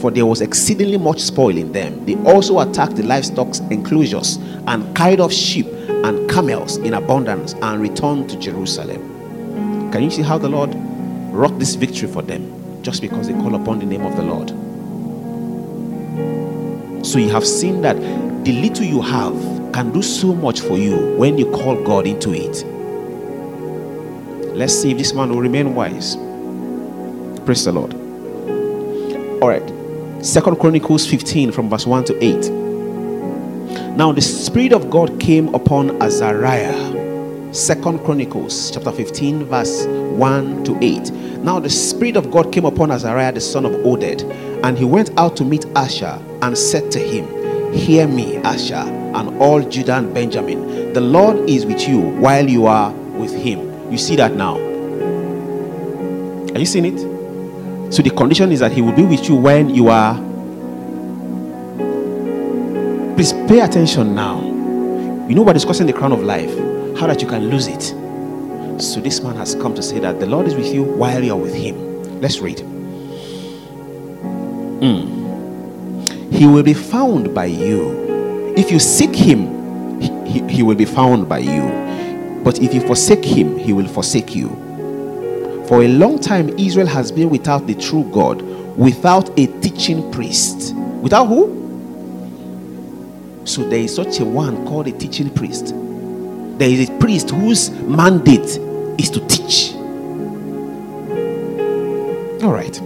[0.00, 2.04] for there was exceedingly much spoil in them.
[2.06, 4.36] They also attacked the livestock enclosures
[4.66, 9.90] and carried off sheep and camels in abundance and returned to Jerusalem.
[9.92, 10.70] Can you see how the Lord
[11.32, 14.48] wrought this victory for them just because they call upon the name of the Lord?
[17.04, 17.96] So you have seen that
[18.44, 19.34] the little you have
[19.72, 22.64] can do so much for you when you call God into it.
[24.56, 26.16] Let's see if this man will remain wise.
[27.44, 27.94] Praise the Lord.
[29.42, 29.79] All right.
[30.22, 32.50] Second Chronicles 15 from verse 1 to 8.
[33.96, 37.54] Now the Spirit of God came upon Azariah.
[37.54, 41.10] Second Chronicles chapter 15, verse 1 to 8.
[41.42, 44.30] Now the Spirit of God came upon Azariah, the son of Oded,
[44.62, 48.82] and he went out to meet Asa and said to him, Hear me, Asa,
[49.14, 50.92] and all Judah and Benjamin.
[50.92, 53.90] The Lord is with you while you are with him.
[53.90, 54.58] You see that now?
[56.54, 57.09] Are you seeing it?
[57.90, 60.14] So the condition is that He will be with you when you are.
[63.16, 64.40] Please pay attention now.
[65.28, 66.50] You know what is causing the crown of life?
[66.98, 67.82] How that you can lose it.
[68.80, 71.32] So this man has come to say that the Lord is with you while you
[71.32, 72.20] are with Him.
[72.20, 72.58] Let's read.
[74.80, 76.32] Mm.
[76.32, 78.54] He will be found by you.
[78.56, 82.40] If you seek Him, he, he will be found by you.
[82.44, 84.69] But if you forsake Him, He will forsake you.
[85.70, 88.42] For a long time, Israel has been without the true God,
[88.76, 90.74] without a teaching priest.
[90.74, 91.46] Without who?
[93.44, 95.66] So there is such a one called a teaching priest.
[96.58, 98.58] There is a priest whose mandate
[98.98, 99.72] is to teach.
[102.42, 102.76] All right.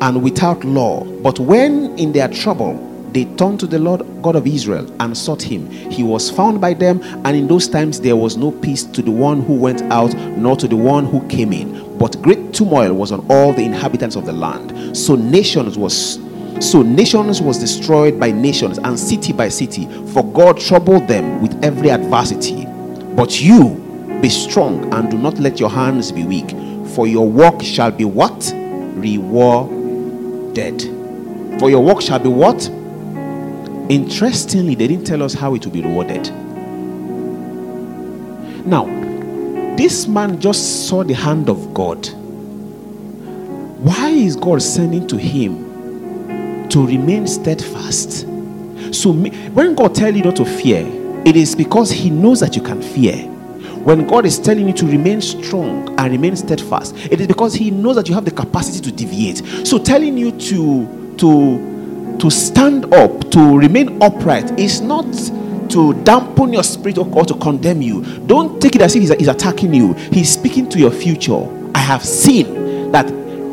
[0.00, 1.04] And without law.
[1.04, 5.42] But when in their trouble, they turned to the Lord God of Israel and sought
[5.42, 5.70] him.
[5.70, 9.10] He was found by them, and in those times there was no peace to the
[9.10, 11.83] one who went out, nor to the one who came in.
[11.98, 14.96] But great turmoil was on all the inhabitants of the land.
[14.96, 16.18] So nations was
[16.60, 21.62] so nations was destroyed by nations and city by city, for God troubled them with
[21.64, 22.66] every adversity.
[23.16, 23.80] But you
[24.22, 26.50] be strong and do not let your hands be weak,
[26.94, 28.52] for your work shall be what?
[28.94, 30.82] Rewarded.
[31.58, 32.68] For your work shall be what?
[33.90, 36.30] Interestingly, they didn't tell us how it will be rewarded.
[38.64, 38.86] Now,
[39.76, 42.06] this man just saw the hand of God.
[43.84, 48.26] Why is God sending to him to remain steadfast?
[48.94, 50.86] So, when God tells you not to fear,
[51.24, 53.16] it is because He knows that you can fear.
[53.84, 57.70] When God is telling you to remain strong and remain steadfast, it is because He
[57.70, 59.38] knows that you have the capacity to deviate.
[59.66, 65.06] So telling you to to to stand up, to remain upright, is not
[65.70, 68.02] to dampen your spirit or, to condemn you.
[68.26, 69.94] Don't take it as if he's, he's attacking you.
[69.94, 71.46] He's speaking to your future.
[71.74, 73.06] I have seen that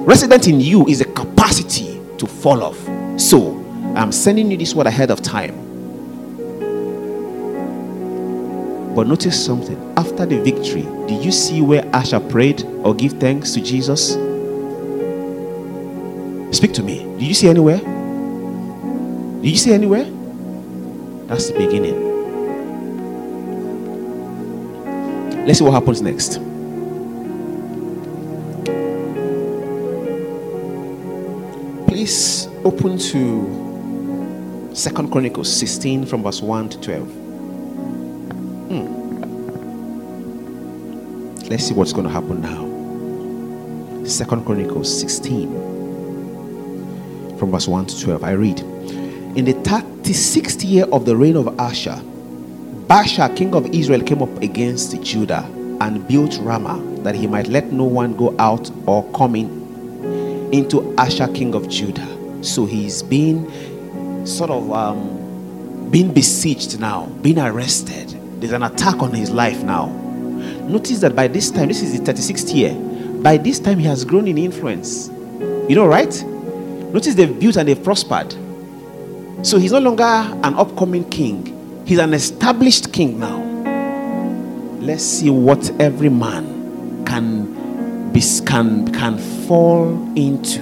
[0.06, 2.78] resident in you is a capacity to fall off.
[3.20, 3.58] So
[3.96, 5.72] I'm sending you this word ahead of time
[8.96, 9.78] But notice something.
[9.96, 14.16] After the victory, did you see where Asa prayed or give thanks to Jesus?
[16.56, 17.04] Speak to me.
[17.18, 17.78] Did you see anywhere?
[19.42, 20.04] Did you see anywhere?
[21.32, 21.96] That's the beginning.
[25.46, 26.40] Let's see what happens next.
[31.88, 37.08] Please open to Second Chronicles 16 from verse 1 to 12.
[38.68, 38.88] Hmm.
[41.48, 42.68] Let's see what's going to happen now.
[44.06, 45.48] Second Chronicles 16,
[47.38, 48.22] from verse 1 to 12.
[48.22, 49.54] I read In the
[50.04, 52.02] 36th year of the reign of Asa,
[52.88, 55.44] Baasha, king of Israel, came up against Judah
[55.82, 59.62] and built Ramah that he might let no one go out or come in
[60.54, 62.08] into Asa, king of Judah.
[62.44, 69.14] So he's been sort of um, being besieged now, being arrested there's an attack on
[69.14, 69.86] his life now.
[70.66, 72.74] Notice that by this time, this is the 36th year,
[73.22, 75.10] by this time he has grown in influence.
[75.70, 76.24] You know, right?
[76.26, 78.34] Notice they've built and they've prospered.
[79.44, 83.42] So he's no longer an upcoming king, he's an established king now.
[84.80, 89.18] Let's see what every man can be, can, can
[89.48, 90.62] fall into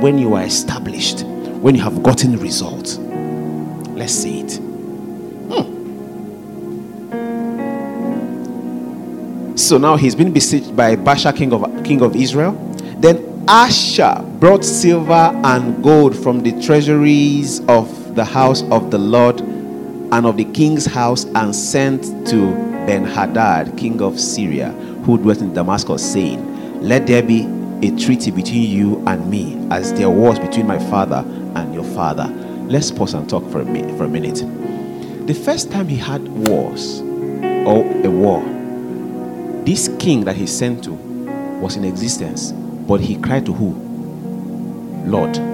[0.00, 1.20] when you are established,
[1.60, 2.96] when you have gotten results.
[2.96, 4.56] Let's see it.
[5.50, 5.74] Hmm.
[9.56, 12.52] So now he's been besieged by Baasha, king of, king of Israel.
[12.98, 19.40] Then Asa brought silver and gold from the treasuries of the house of the Lord
[19.40, 22.52] and of the king's house and sent to
[22.86, 24.70] Ben Hadad, king of Syria,
[25.04, 27.42] who dwelt in Damascus, saying, Let there be
[27.82, 31.24] a treaty between you and me, as there was between my father
[31.56, 32.26] and your father.
[32.68, 34.42] Let's pause and talk for a, minute, for a minute.
[35.26, 38.42] The first time he had wars or a war
[39.64, 43.72] this king that he sent to was in existence, but he cried to who?
[45.08, 45.53] Lord.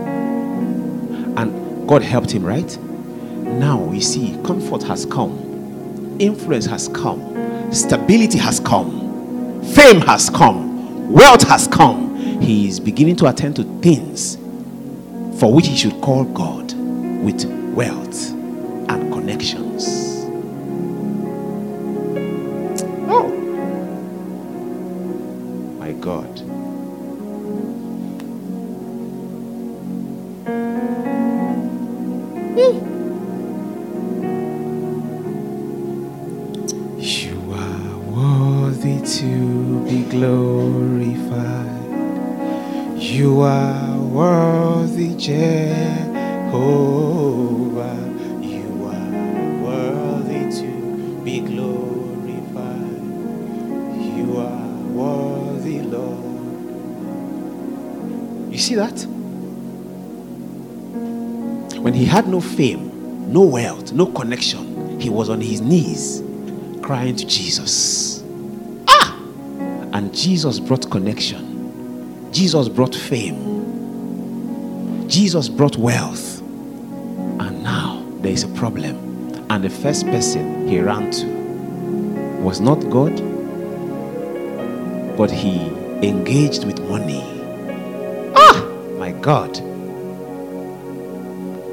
[1.90, 2.78] God helped him, right?
[2.78, 11.10] Now we see comfort has come, influence has come, stability has come, fame has come,
[11.10, 12.14] wealth has come.
[12.40, 14.36] He is beginning to attend to things
[15.40, 16.72] for which he should call God
[17.24, 20.09] with wealth and connections.
[32.60, 32.76] You
[37.54, 41.80] are worthy to be glorified.
[42.98, 46.52] You are worthy, Jehovah.
[48.42, 49.10] You are
[49.64, 50.70] worthy to
[51.24, 53.02] be glorified.
[54.18, 56.20] You are worthy, Lord.
[58.52, 59.06] You see that?
[62.10, 66.24] Had no fame, no wealth, no connection, he was on his knees
[66.82, 68.24] crying to Jesus.
[68.88, 69.16] Ah!
[69.92, 73.38] And Jesus brought connection, Jesus brought fame,
[75.08, 76.40] Jesus brought wealth.
[76.40, 78.96] And now there is a problem.
[79.48, 81.26] And the first person he ran to
[82.42, 83.14] was not God,
[85.16, 85.68] but he
[86.02, 87.22] engaged with money
[88.34, 88.64] Ah!
[88.98, 89.69] My God.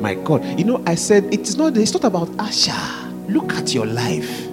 [0.07, 0.57] My God.
[0.57, 2.71] You know, I said it is not it's not about Asa.
[3.27, 4.47] Look at your life.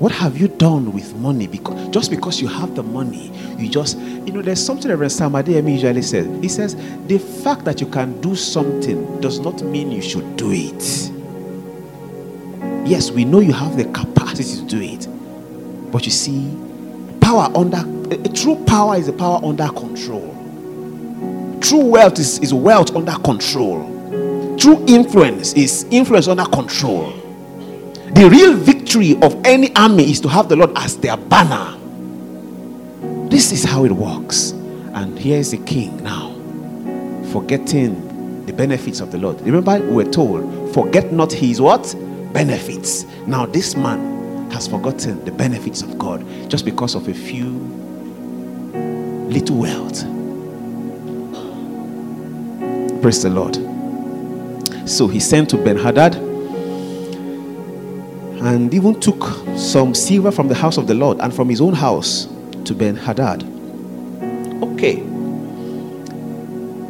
[0.00, 1.46] What have you done with money?
[1.46, 5.32] Because just because you have the money, you just you know, there's something Reverend Sam
[5.32, 6.26] Adeyemi usually says.
[6.40, 6.76] He says,
[7.08, 11.12] the fact that you can do something does not mean you should do it.
[12.88, 15.92] Yes, we know you have the capacity to do it.
[15.92, 16.56] But you see,
[17.20, 17.82] power under
[18.32, 20.39] true power is a power under control.
[21.60, 24.56] True wealth is, is wealth under control.
[24.58, 27.12] True influence is influence under control.
[28.14, 31.76] The real victory of any army is to have the Lord as their banner.
[33.28, 34.50] This is how it works.
[34.92, 36.32] And here is the king now,
[37.30, 39.40] forgetting the benefits of the Lord.
[39.42, 41.94] Remember, we were told, forget not his what?
[42.32, 43.04] Benefits.
[43.26, 47.50] Now, this man has forgotten the benefits of God just because of a few
[49.30, 50.04] little wealth.
[53.02, 53.56] Praise the Lord.
[54.88, 56.16] So he sent to Ben Hadad
[58.42, 59.22] and even took
[59.56, 62.28] some silver from the house of the Lord and from his own house
[62.64, 63.44] to Ben Hadad.
[64.62, 64.96] Okay.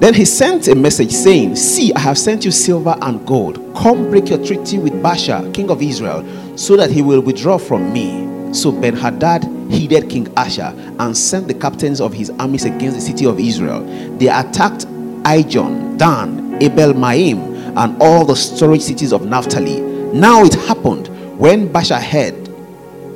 [0.01, 3.57] Then he sent a message saying, See, I have sent you silver and gold.
[3.77, 6.25] Come break your treaty with Baasha, king of Israel,
[6.57, 8.53] so that he will withdraw from me.
[8.53, 13.01] So Ben Hadad heeded King Asa and sent the captains of his armies against the
[13.01, 13.85] city of Israel.
[14.17, 14.87] They attacked
[15.25, 17.39] Ijon, Dan, Abel Maim,
[17.77, 19.83] and all the storage cities of Naphtali.
[20.15, 22.47] Now it happened when Baasha heard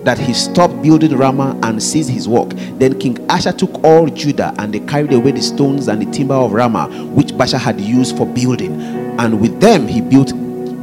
[0.04, 2.50] that he stopped building Ramah and ceased his work.
[2.78, 6.34] Then King Asa took all Judah and they carried away the stones and the timber
[6.34, 8.78] of Ramah, which Baasha had used for building.
[9.18, 10.34] And with them he built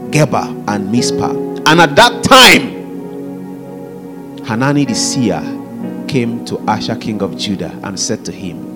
[0.09, 1.29] Geba and Mizpah.
[1.67, 2.81] And at that time,
[4.45, 5.39] Hanani the seer
[6.07, 8.70] came to Asa, king of Judah, and said to him,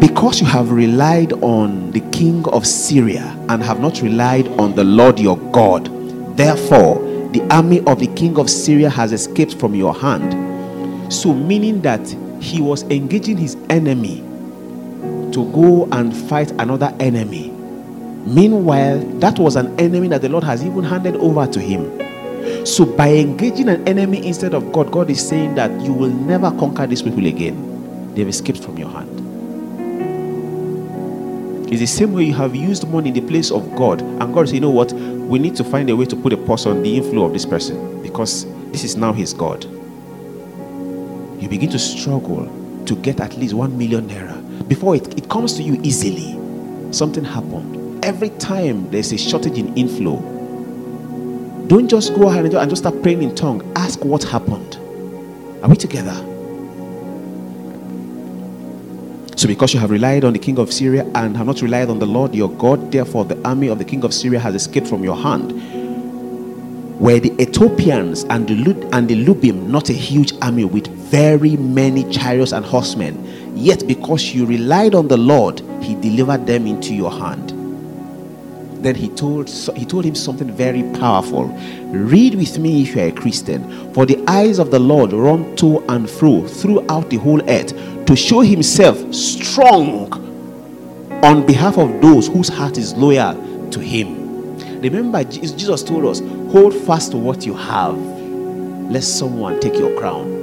[0.00, 4.84] Because you have relied on the king of Syria and have not relied on the
[4.84, 5.86] Lord your God,
[6.36, 7.02] therefore
[7.32, 11.12] the army of the king of Syria has escaped from your hand.
[11.12, 12.06] So, meaning that
[12.40, 14.18] he was engaging his enemy
[15.32, 17.50] to go and fight another enemy.
[18.26, 22.66] Meanwhile, that was an enemy that the Lord has even handed over to him.
[22.66, 26.50] So, by engaging an enemy instead of God, God is saying that you will never
[26.52, 28.14] conquer these people again.
[28.14, 29.13] They've escaped from your hand.
[31.68, 34.46] It's the same way you have used money in the place of God, and God
[34.46, 34.92] says, you know what?
[34.92, 37.46] We need to find a way to put a pause on the inflow of this
[37.46, 39.64] person because this is now his God.
[41.42, 42.50] You begin to struggle
[42.86, 46.32] to get at least one million naira before it, it comes to you easily.
[46.92, 48.04] Something happened.
[48.04, 50.16] Every time there's a shortage in inflow,
[51.66, 53.72] don't just go ahead and just start praying in tongue.
[53.76, 54.76] Ask what happened.
[55.62, 56.33] Are we together?
[59.44, 61.98] So, because you have relied on the king of Syria and have not relied on
[61.98, 65.04] the Lord your God, therefore the army of the king of Syria has escaped from
[65.04, 65.52] your hand.
[66.98, 71.58] Were the Ethiopians and the, Lud- and the Lubim not a huge army with very
[71.58, 73.54] many chariots and horsemen?
[73.54, 77.52] Yet, because you relied on the Lord, he delivered them into your hand
[78.84, 81.44] then he told he told him something very powerful.
[81.86, 83.92] Read with me if you are a Christian.
[83.94, 87.72] For the eyes of the Lord run to and fro throughout the whole earth
[88.06, 90.12] to show himself strong
[91.24, 93.34] on behalf of those whose heart is loyal
[93.70, 94.24] to him.
[94.80, 96.20] Remember, Jesus told us,
[96.52, 97.96] hold fast to what you have,
[98.90, 100.42] lest someone take your crown.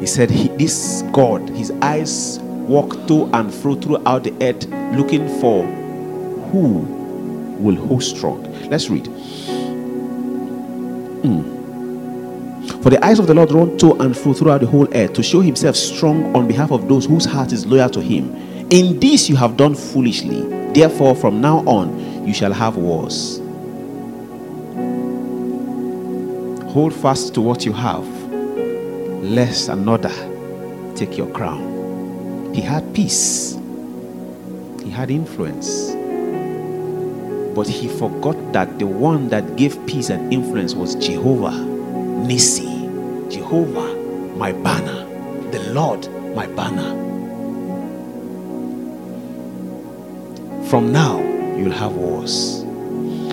[0.00, 4.66] He said, This God, his eyes walk to and fro throughout the earth
[4.96, 5.64] looking for
[6.50, 6.80] who
[7.58, 8.42] will hold strong.
[8.68, 9.04] Let's read.
[11.22, 11.57] Mm.
[12.88, 15.22] For the eyes of the Lord run to and fro throughout the whole earth to
[15.22, 18.34] show himself strong on behalf of those whose heart is loyal to him.
[18.70, 20.40] In this you have done foolishly.
[20.72, 23.40] Therefore, from now on, you shall have wars.
[26.72, 28.06] Hold fast to what you have,
[29.22, 30.14] lest another
[30.96, 32.54] take your crown.
[32.54, 33.58] He had peace,
[34.82, 35.90] he had influence,
[37.54, 41.76] but he forgot that the one that gave peace and influence was Jehovah
[42.18, 42.77] Nissi,
[43.30, 43.94] Jehovah,
[44.36, 45.04] my banner,
[45.50, 46.94] the Lord, my banner.
[50.68, 51.18] From now,
[51.56, 52.64] you'll have wars.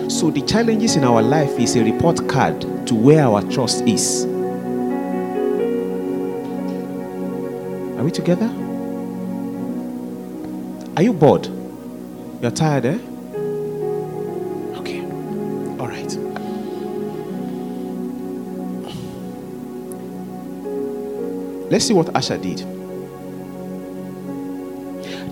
[0.08, 4.26] So, the challenges in our life is a report card to where our trust is.
[7.98, 8.48] Are we together?
[10.98, 11.48] Are you bored?
[12.42, 13.00] You're tired, eh?
[21.76, 22.60] Let's see what Asa did.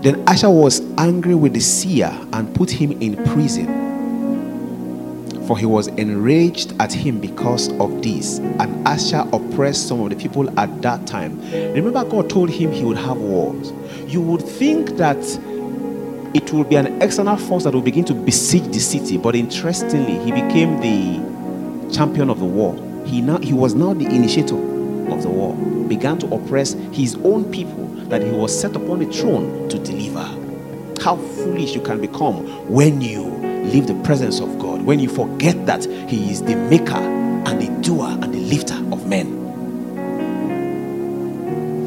[0.04, 3.68] Then Asa was angry with the seer and put him in prison.
[5.48, 8.40] For he was enraged at him because of this.
[8.40, 11.40] And Asa oppressed some of the people at that time.
[11.50, 13.72] Remember, God told him he would have wars.
[14.06, 15.24] You would think that
[16.34, 19.18] it would be an external force that would begin to besiege the city.
[19.18, 22.76] But interestingly, he became the champion of the war.
[23.06, 24.73] He now he was now the initiator
[25.12, 25.56] of the war
[25.88, 30.24] began to oppress his own people that he was set upon a throne to deliver.
[31.02, 33.24] How foolish you can become when you
[33.64, 37.82] leave the presence of God, when you forget that He is the maker and the
[37.82, 39.40] doer and the lifter of men.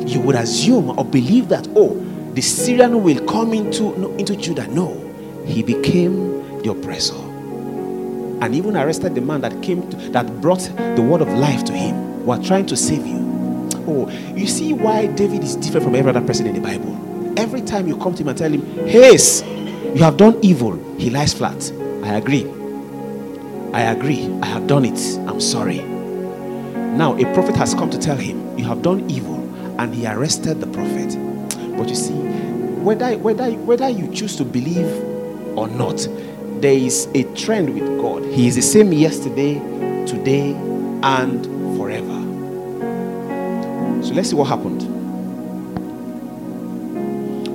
[0.07, 1.95] You would assume or believe that, oh,
[2.35, 4.67] the Syrian will come into, no, into Judah.
[4.69, 4.95] No,
[5.45, 7.15] he became the oppressor.
[8.43, 10.61] and even arrested the man that came to, that brought
[10.95, 12.16] the word of life to him.
[12.27, 13.71] Were trying to save you.
[13.87, 16.93] Oh, you see why David is different from every other person in the Bible.
[17.39, 19.45] Every time you come to him and tell him, "Haste,
[19.95, 21.73] you have done evil," he lies flat.
[22.03, 22.45] I agree.
[23.73, 24.29] I agree.
[24.43, 24.99] I have done it.
[25.29, 25.83] I'm sorry.
[26.97, 29.37] Now, a prophet has come to tell him, You have done evil,
[29.79, 31.17] and he arrested the prophet.
[31.77, 32.15] But you see,
[32.83, 34.91] whether, whether, whether you choose to believe
[35.57, 36.09] or not,
[36.61, 38.25] there is a trend with God.
[38.25, 39.55] He is the same yesterday,
[40.07, 40.53] today,
[41.03, 41.47] and
[44.17, 44.83] let's see what happened.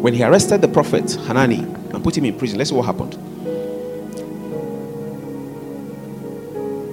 [0.01, 3.18] When he arrested the prophet Hanani and put him in prison, let's see what happened.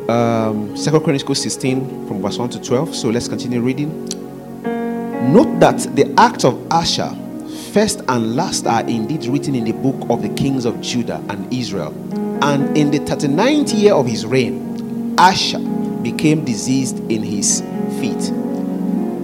[0.09, 2.95] um, 2 Chronicles 16 from verse 1 to 12.
[2.95, 4.07] So let's continue reading.
[5.33, 7.15] Note that the acts of Asa,
[7.73, 11.53] first and last, are indeed written in the book of the kings of Judah and
[11.53, 11.93] Israel.
[12.43, 15.59] And in the 39th year of his reign, Asa
[16.03, 17.61] became diseased in his
[18.01, 18.33] feet,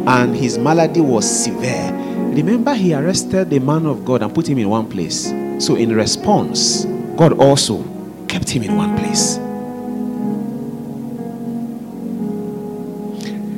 [0.07, 1.93] and his malady was severe.
[2.35, 5.33] Remember, he arrested the man of God and put him in one place.
[5.59, 6.85] So, in response,
[7.17, 7.85] God also
[8.29, 9.39] kept him in one place.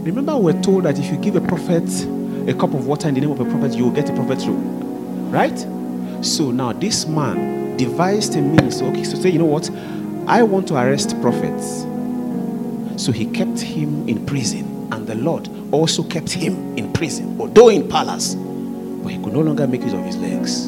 [0.07, 1.82] Remember, we're told that if you give a prophet
[2.49, 4.40] a cup of water in the name of a prophet, you will get a prophet
[4.40, 4.57] through.
[5.30, 5.59] Right?
[6.24, 8.80] So now this man devised a means.
[8.80, 9.68] Okay, so say, you know what?
[10.28, 11.82] I want to arrest prophets.
[13.03, 17.68] So he kept him in prison, and the Lord also kept him in prison, although
[17.68, 20.66] in palace, but he could no longer make use of his legs.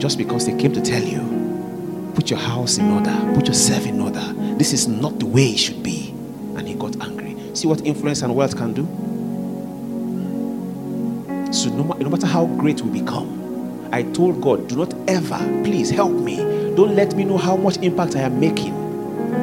[0.00, 4.00] Just because they came to tell you, put your house in order, put yourself in
[4.00, 4.32] order.
[4.56, 6.10] This is not the way it should be.
[6.56, 7.36] And he got angry.
[7.54, 8.82] See what influence and wealth can do?
[11.52, 15.90] So, no, no matter how great we become, I told God, do not ever, please
[15.90, 16.36] help me.
[16.74, 18.71] Don't let me know how much impact I am making.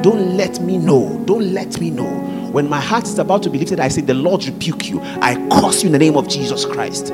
[0.02, 1.22] Don't let me know.
[1.26, 2.08] Don't let me know.
[2.52, 5.00] When my heart is about to be lifted, I say, The Lord rebuke you.
[5.02, 7.12] I curse you in the name of Jesus Christ.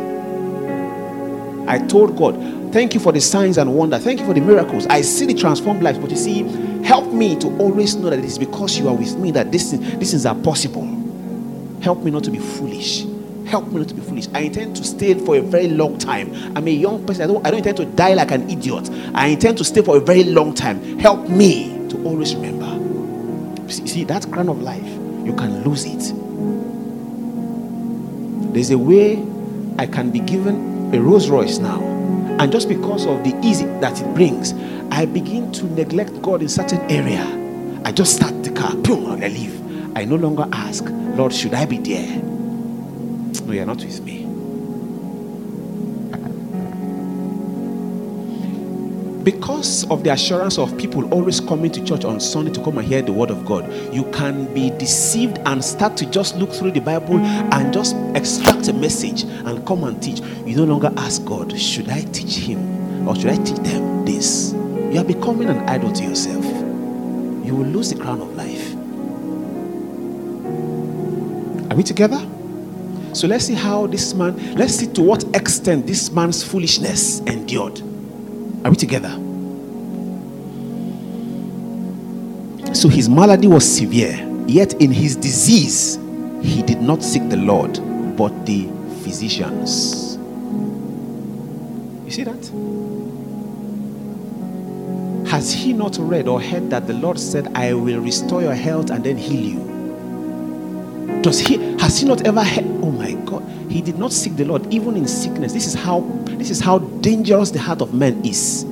[1.66, 2.36] I told God,
[2.72, 3.98] Thank you for the signs and wonder.
[3.98, 4.86] Thank you for the miracles.
[4.88, 5.98] I see the transformed lives.
[5.98, 6.42] But you see,
[6.84, 9.70] help me to always know that it is because you are with me that this,
[9.70, 10.84] these things are possible.
[11.82, 13.04] Help me not to be foolish.
[13.46, 14.28] Help me not to be foolish.
[14.34, 16.34] I intend to stay for a very long time.
[16.56, 17.22] I'm a young person.
[17.22, 18.90] I don't, I don't intend to die like an idiot.
[19.14, 20.98] I intend to stay for a very long time.
[20.98, 22.55] Help me to always remember.
[23.68, 24.86] See, see that crown of life,
[25.26, 26.12] you can lose it.
[28.54, 29.22] There's a way
[29.78, 31.96] I can be given a Rolls Royce now
[32.38, 34.52] and just because of the easy that it brings,
[34.90, 37.24] I begin to neglect God in certain area.
[37.82, 39.96] I just start the car, boom, I leave.
[39.96, 40.84] I no longer ask,
[41.16, 42.20] Lord, should I be there?
[42.20, 44.25] No, you're not with me.
[49.26, 52.86] Because of the assurance of people always coming to church on Sunday to come and
[52.86, 56.70] hear the word of God, you can be deceived and start to just look through
[56.70, 60.20] the Bible and just extract a message and come and teach.
[60.46, 64.52] You no longer ask God, should I teach him or should I teach them this?
[64.52, 66.44] You are becoming an idol to yourself.
[66.44, 68.74] You will lose the crown of life.
[71.72, 72.24] Are we together?
[73.12, 77.82] So let's see how this man, let's see to what extent this man's foolishness endured.
[78.66, 79.10] Are we together?
[82.74, 84.16] So his malady was severe,
[84.48, 86.00] yet in his disease,
[86.42, 87.74] he did not seek the Lord,
[88.16, 88.68] but the
[89.04, 90.16] physicians.
[92.06, 92.44] You see that?
[95.30, 98.90] Has he not read or heard that the Lord said, I will restore your health
[98.90, 99.75] and then heal you?
[101.22, 102.64] Does he has he not ever heard?
[102.82, 105.52] Oh my God, he did not seek the Lord even in sickness.
[105.52, 106.00] This is how
[106.38, 108.64] this is how dangerous the heart of man is.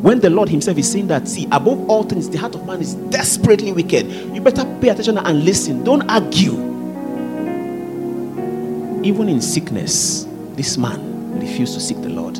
[0.00, 2.80] When the Lord Himself is saying that, see, above all things, the heart of man
[2.80, 4.06] is desperately wicked.
[4.32, 5.82] You better pay attention and listen.
[5.82, 6.52] Don't argue.
[9.02, 12.36] Even in sickness, this man refused to seek the Lord.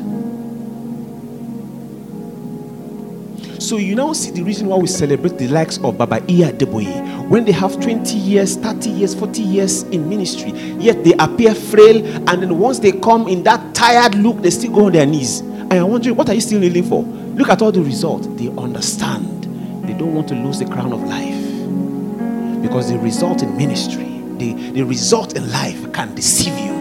[3.61, 7.08] So you now see the reason why we celebrate the likes of Baba Iya Adeboye.
[7.29, 10.49] When they have 20 years, 30 years, 40 years in ministry,
[10.79, 14.71] yet they appear frail, and then once they come in that tired look, they still
[14.71, 15.41] go on their knees.
[15.41, 17.03] And I'm wondering, what are you still kneeling for?
[17.03, 18.25] Look at all the results.
[18.29, 19.43] They understand.
[19.87, 22.63] They don't want to lose the crown of life.
[22.63, 26.79] Because the result in ministry, the, the result in life can deceive you.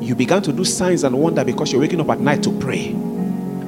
[0.00, 2.94] You began to do signs and wonder because you're waking up at night to pray.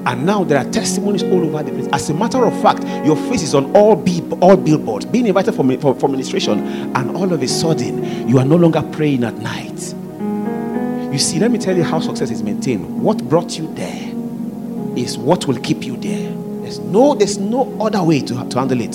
[0.07, 1.89] And now there are testimonies all over the place.
[1.93, 5.55] As a matter of fact, your face is on all, be- all billboards, being invited
[5.55, 6.61] for, for, for ministration,
[6.95, 9.95] and all of a sudden, you are no longer praying at night.
[11.13, 13.03] You see, let me tell you how success is maintained.
[13.03, 14.13] What brought you there
[14.97, 16.31] is what will keep you there.
[16.63, 18.95] There's no, there's no other way to, to handle it.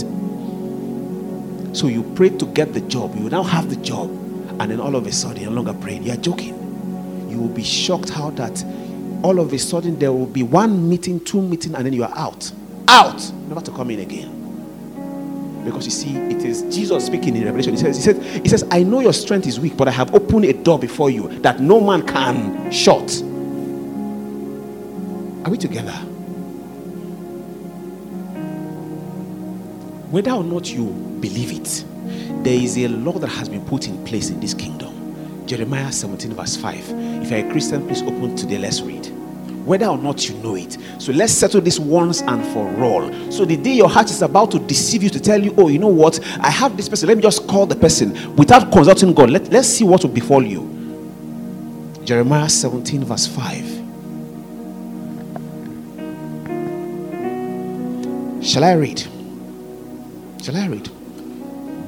[1.76, 3.16] So you prayed to get the job.
[3.16, 4.10] You now have the job.
[4.60, 6.03] And then all of a sudden, you're no longer praying.
[6.03, 6.55] You're joking.
[7.30, 8.64] You will be shocked how that
[9.24, 12.13] all of a sudden there will be one meeting, two meeting, and then you are
[12.15, 12.51] out.
[12.88, 13.32] Out.
[13.47, 14.36] Never to come in again.
[15.63, 17.74] Because you see, it is Jesus speaking in Revelation.
[17.74, 20.13] He says, He says, He says, I know your strength is weak, but I have
[20.15, 23.22] opened a door before you that no man can shut.
[25.45, 25.91] Are we together?
[30.11, 30.86] Whether or not you
[31.20, 31.86] believe it,
[32.43, 34.89] there is a law that has been put in place in this kingdom.
[35.50, 36.91] Jeremiah 17, verse 5.
[37.24, 38.60] If you're a Christian, please open today.
[38.60, 39.08] Let's read.
[39.66, 40.78] Whether or not you know it.
[41.00, 43.12] So let's settle this once and for all.
[43.32, 45.80] So the day your heart is about to deceive you to tell you, oh, you
[45.80, 46.20] know what?
[46.39, 47.08] I have this person.
[47.08, 49.32] Let me just call the person without consulting God.
[49.32, 50.70] Let, let's see what will befall you.
[52.06, 53.66] Jeremiah 17, verse 5.
[58.45, 59.00] Shall I read?
[60.43, 60.91] Shall I read?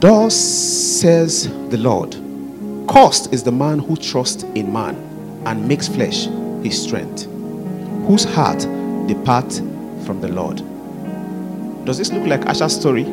[0.02, 2.21] Thus says the Lord
[2.92, 4.96] Cursed is the man who trusts in man
[5.46, 6.26] and makes flesh
[6.62, 7.24] his strength,
[8.06, 8.60] whose heart
[9.08, 9.50] depart
[10.06, 10.58] from the Lord.
[11.86, 13.06] Does this look like Asa's story?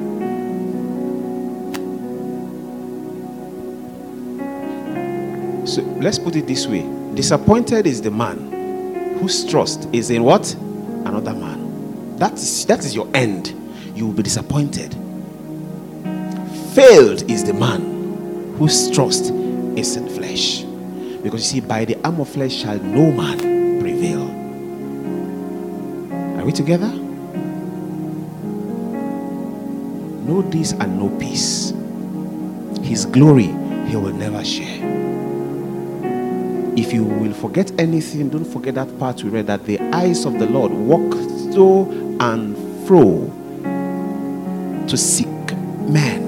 [5.65, 6.83] So let's put it this way
[7.15, 10.53] disappointed is the man whose trust is in what?
[10.55, 12.17] Another man.
[12.17, 13.55] That is, that is your end.
[13.95, 14.93] You will be disappointed.
[16.75, 19.38] Failed is the man whose trust
[19.79, 20.63] is in flesh.
[21.23, 24.23] Because you see, by the arm of flesh shall no man prevail.
[26.39, 26.89] Are we together?
[30.27, 31.73] No this and no peace.
[32.83, 33.55] His glory
[33.89, 34.87] he will never share.
[36.77, 40.39] If you will forget anything, don't forget that part we read that the eyes of
[40.39, 41.11] the Lord walk
[41.55, 42.57] to and
[42.87, 43.35] fro
[44.87, 45.29] to seek
[45.89, 46.28] men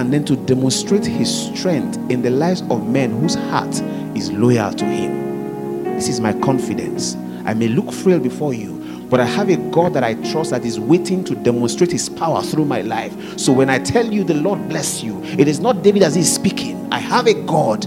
[0.00, 3.74] and then to demonstrate his strength in the lives of men whose heart
[4.16, 5.84] is loyal to him.
[5.84, 7.16] This is my confidence.
[7.44, 8.78] I may look frail before you,
[9.10, 12.42] but I have a God that I trust that is waiting to demonstrate his power
[12.42, 13.38] through my life.
[13.38, 16.32] So when I tell you the Lord bless you, it is not David as he's
[16.32, 16.90] speaking.
[16.90, 17.84] I have a God.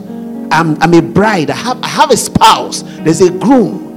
[0.54, 1.50] I'm, I'm a bride.
[1.50, 2.84] I have, I have a spouse.
[3.00, 3.93] There's a groom.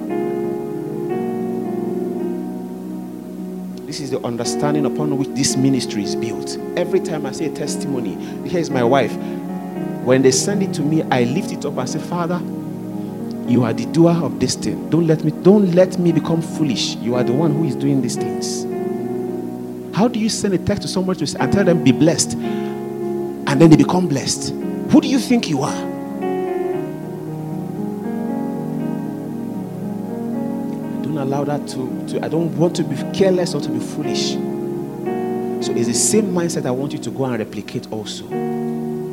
[4.06, 6.56] Is the understanding upon which this ministry is built.
[6.76, 8.14] Every time I say a testimony,
[8.48, 9.12] here's my wife.
[10.04, 12.40] When they send it to me, I lift it up and say, Father,
[13.50, 14.88] you are the doer of this thing.
[14.90, 16.94] Don't let me, don't let me become foolish.
[16.96, 18.64] You are the one who is doing these things.
[19.96, 22.34] How do you send a text to someone to, and tell them be blessed?
[22.34, 24.50] And then they become blessed.
[24.90, 25.95] Who do you think you are?
[31.18, 34.32] Allow that to, to, I don't want to be careless or to be foolish.
[35.64, 38.26] So it's the same mindset I want you to go and replicate also.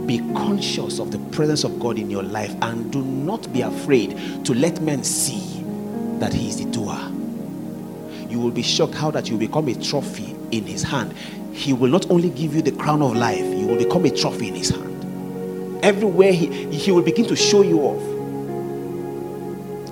[0.05, 4.17] Be conscious of the presence of God in your life and do not be afraid
[4.45, 5.63] to let men see
[6.19, 6.99] that He is the doer.
[8.29, 11.13] You will be shocked how that you become a trophy in His hand.
[11.53, 14.49] He will not only give you the crown of life, you will become a trophy
[14.49, 15.83] in His hand.
[15.83, 18.12] Everywhere He, he will begin to show you off.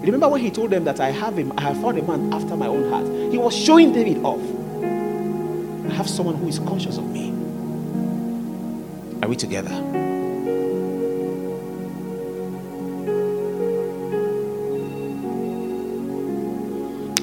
[0.01, 2.55] Remember when he told them that I have him, I have found a man after
[2.55, 3.05] my own heart.
[3.31, 4.41] He was showing David off.
[4.81, 7.29] I have someone who is conscious of me.
[9.21, 9.69] Are we together?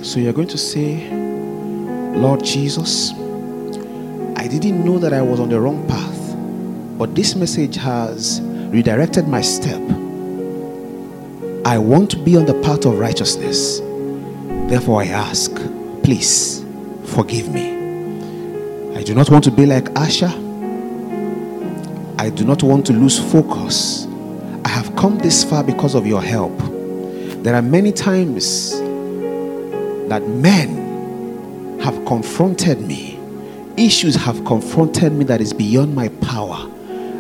[0.05, 1.11] So you're going to say,
[2.15, 3.11] Lord Jesus,
[4.37, 6.37] I didn't know that I was on the wrong path,
[6.97, 9.83] but this message has redirected my step
[11.69, 13.81] I want to be on the path of righteousness.
[14.71, 15.55] Therefore, I ask,
[16.03, 16.65] please
[17.05, 18.97] forgive me.
[18.97, 20.29] I do not want to be like Asa.
[22.19, 24.07] I do not want to lose focus.
[24.65, 26.57] I have come this far because of your help.
[27.43, 28.71] There are many times
[30.09, 33.21] that men have confronted me,
[33.77, 36.67] issues have confronted me that is beyond my power,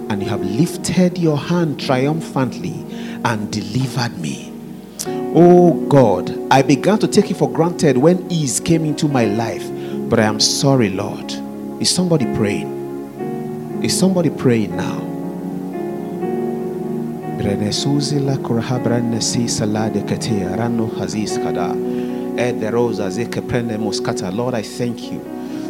[0.08, 2.87] and you have lifted your hand triumphantly
[3.28, 4.50] and delivered me.
[5.34, 9.68] Oh God, I began to take it for granted when ease came into my life,
[10.08, 11.30] but I am sorry, Lord.
[11.78, 13.82] Is somebody praying?
[13.84, 14.96] Is somebody praying now?
[24.32, 25.20] Lord, I thank you.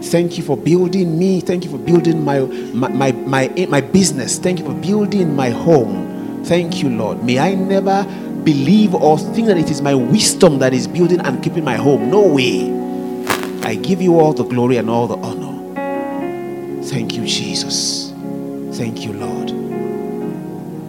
[0.01, 1.41] Thank you for building me.
[1.41, 4.39] Thank you for building my, my, my, my, my business.
[4.39, 6.18] Thank you for building my home.
[6.45, 7.22] Thank you, Lord.
[7.24, 8.05] May I never
[8.45, 12.11] believe or think that it is my wisdom that is building and keeping my home.
[12.11, 12.72] No way.
[13.62, 15.49] I give you all the glory and all the honor.
[16.84, 18.12] Thank you, Jesus.
[18.78, 19.51] Thank you, Lord.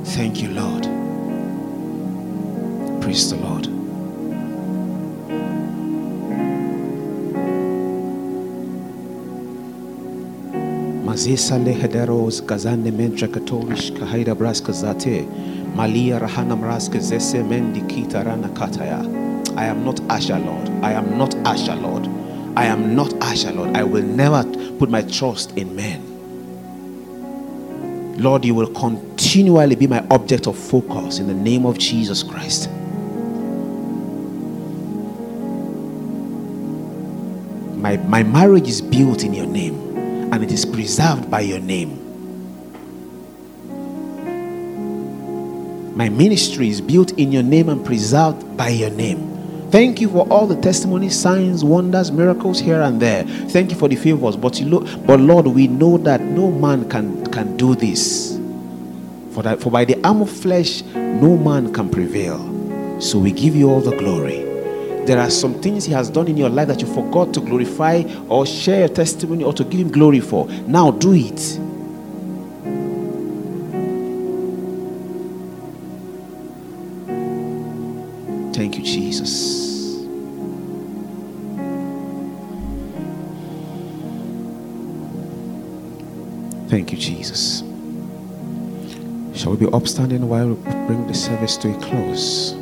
[0.07, 0.83] Thank you, Lord.
[3.01, 3.78] Praise the Lord.
[11.10, 15.26] Mazesa lehederos kazande mentra katolish kahaida braska zate
[15.76, 18.99] malia rahana mraska zese mendi kitarana kataya.
[19.57, 20.70] I am not Asa Lord.
[20.84, 22.07] I am not Asa Lord.
[22.55, 23.76] I am not Asa Lord.
[23.76, 24.43] I will never
[24.78, 25.99] put my trust in men.
[28.20, 32.70] Lord, you will continually be my object of focus in the name of Jesus Christ.
[37.82, 39.88] My, my marriage is built in your name
[40.32, 42.05] and it is preserved by your name.
[45.95, 49.30] My ministry is built in your name and preserved by your name.
[49.69, 53.23] Thank you for all the testimonies, signs, wonders, miracles here and there.
[53.23, 54.36] Thank you for the favors.
[54.36, 58.39] But look, but Lord, we know that no man can, can do this.
[59.32, 62.39] For that, for by the arm of flesh, no man can prevail.
[62.99, 64.48] So we give you all the glory.
[65.10, 68.03] There are some things He has done in your life that you forgot to glorify
[68.28, 70.47] or share a testimony or to give Him glory for.
[70.68, 71.39] Now do it.
[78.53, 80.05] Thank you, Jesus.
[86.70, 87.64] Thank you, Jesus.
[89.34, 92.59] Shall we be upstanding while we bring the service to a close?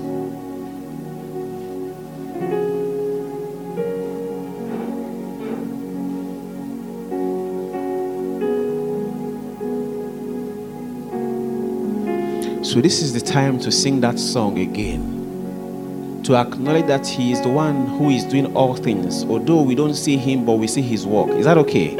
[12.77, 16.21] So, this is the time to sing that song again.
[16.25, 19.23] To acknowledge that He is the one who is doing all things.
[19.23, 21.29] Although we don't see Him, but we see His work.
[21.29, 21.95] Is that okay?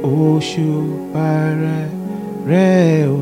[0.00, 1.12] Oshu
[2.46, 3.14] Reo.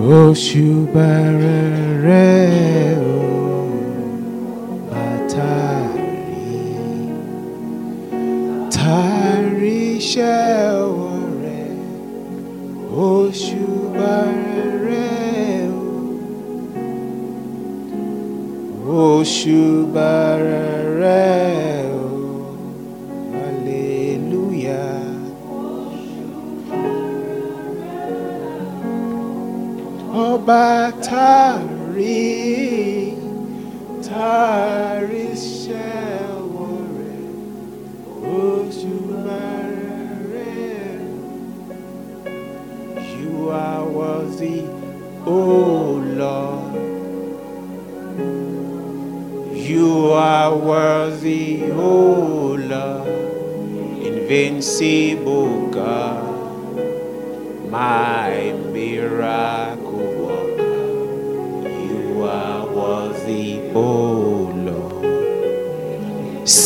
[0.00, 0.86] Oshu
[2.02, 3.07] Reo.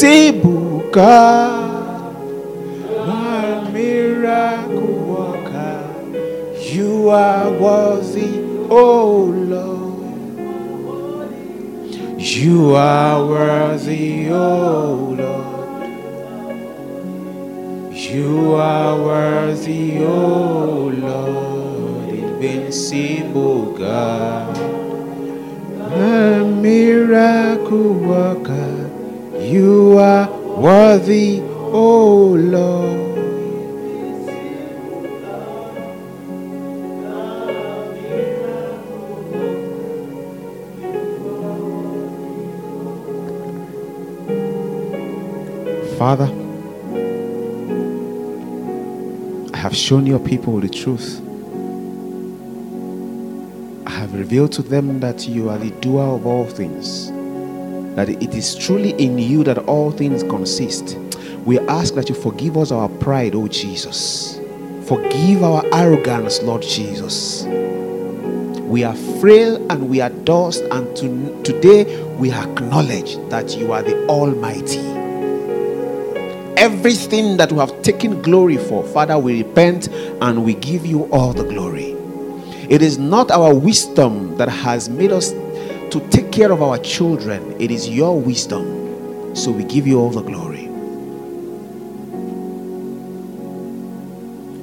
[0.02, 2.18] Sibu God,
[3.06, 5.78] my miracle worker.
[6.58, 10.40] You are worthy, oh Lord.
[12.18, 15.86] You are worthy, oh Lord.
[17.94, 24.58] You are worthy, oh Lord, invincible God,
[25.92, 28.81] a miracle worker.
[29.52, 33.00] You are worthy, O Lord.
[45.98, 46.30] Father,
[49.52, 51.20] I have shown your people the truth.
[53.86, 57.12] I have revealed to them that you are the doer of all things,
[57.94, 60.96] that it is truly in you that all things consist.
[61.44, 64.38] We ask that you forgive us our pride, O Jesus.
[64.86, 67.44] Forgive our arrogance, Lord Jesus.
[68.62, 73.82] We are frail and we are dust, and to, today we acknowledge that you are
[73.82, 75.02] the Almighty
[76.62, 79.88] everything that we have taken glory for, Father, we repent
[80.20, 81.90] and we give you all the glory.
[82.70, 85.32] It is not our wisdom that has made us
[85.92, 89.36] to take care of our children, it is your wisdom.
[89.36, 90.66] So we give you all the glory.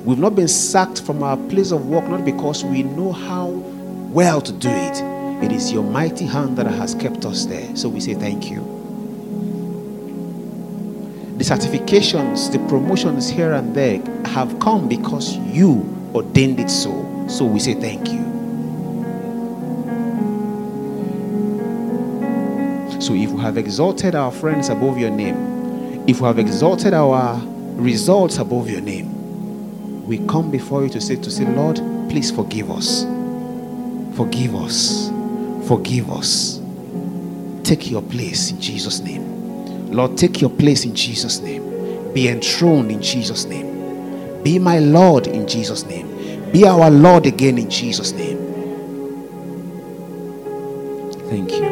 [0.05, 3.49] We've not been sacked from our place of work, not because we know how
[4.11, 5.43] well to do it.
[5.43, 7.75] It is your mighty hand that has kept us there.
[7.75, 8.61] So we say thank you.
[11.37, 17.27] The certifications, the promotions here and there have come because you ordained it so.
[17.29, 18.38] So we say thank you.
[22.99, 27.41] So if we have exalted our friends above your name, if we have exalted our
[27.75, 31.77] results above your name, we come before you to say, to say, Lord,
[32.09, 33.03] please forgive us.
[34.15, 35.09] Forgive us.
[35.67, 36.59] Forgive us.
[37.63, 39.91] Take your place in Jesus' name.
[39.91, 42.13] Lord, take your place in Jesus' name.
[42.13, 44.43] Be enthroned in Jesus' name.
[44.43, 46.51] Be my Lord in Jesus' name.
[46.51, 48.37] Be our Lord again in Jesus' name.
[51.29, 51.68] Thank you.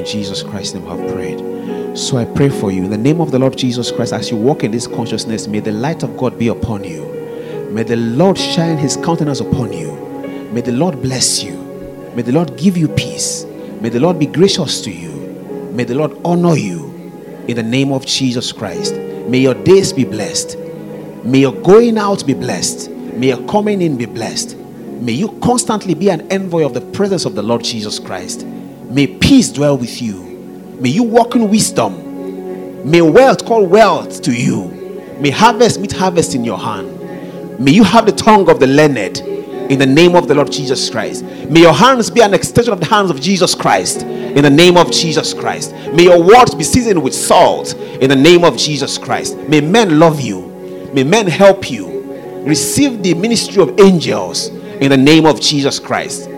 [0.00, 1.94] In Jesus Christ's name have prayed.
[1.94, 4.36] So I pray for you in the name of the Lord Jesus Christ as you
[4.38, 7.04] walk in this consciousness, may the light of God be upon you.
[7.70, 9.92] May the Lord shine his countenance upon you.
[10.52, 11.52] May the Lord bless you.
[12.16, 13.44] May the Lord give you peace.
[13.82, 15.10] May the Lord be gracious to you.
[15.74, 16.86] May the Lord honor you
[17.46, 18.94] in the name of Jesus Christ.
[18.94, 20.56] May your days be blessed.
[21.24, 22.90] May your going out be blessed.
[22.90, 24.56] May your coming in be blessed.
[24.56, 28.46] May you constantly be an envoy of the presence of the Lord Jesus Christ.
[28.90, 30.14] May peace dwell with you.
[30.80, 32.90] May you walk in wisdom.
[32.90, 34.64] May wealth call wealth to you.
[35.20, 37.60] May harvest meet harvest in your hand.
[37.60, 39.18] May you have the tongue of the learned
[39.70, 41.22] in the name of the Lord Jesus Christ.
[41.22, 44.76] May your hands be an extension of the hands of Jesus Christ in the name
[44.76, 45.72] of Jesus Christ.
[45.92, 49.36] May your words be seasoned with salt in the name of Jesus Christ.
[49.48, 50.90] May men love you.
[50.94, 52.00] May men help you.
[52.44, 56.29] Receive the ministry of angels in the name of Jesus Christ.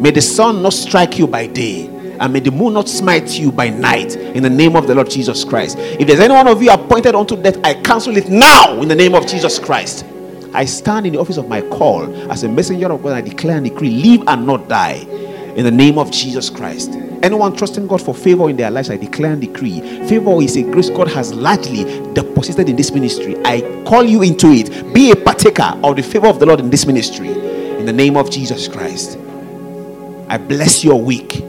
[0.00, 1.86] May the sun not strike you by day,
[2.20, 5.10] and may the moon not smite you by night in the name of the Lord
[5.10, 5.76] Jesus Christ.
[5.78, 8.94] If there's any one of you appointed unto death, I cancel it now in the
[8.94, 10.04] name of Jesus Christ.
[10.54, 13.12] I stand in the office of my call as a messenger of God.
[13.12, 15.04] I declare and decree, live and not die
[15.56, 16.92] in the name of Jesus Christ.
[17.22, 19.80] Anyone trusting God for favor in their lives, I declare and decree.
[20.08, 21.84] Favor is a grace God has largely
[22.14, 23.36] deposited in this ministry.
[23.44, 24.94] I call you into it.
[24.94, 28.16] Be a partaker of the favor of the Lord in this ministry in the name
[28.16, 29.18] of Jesus Christ.
[30.28, 31.42] I bless your week.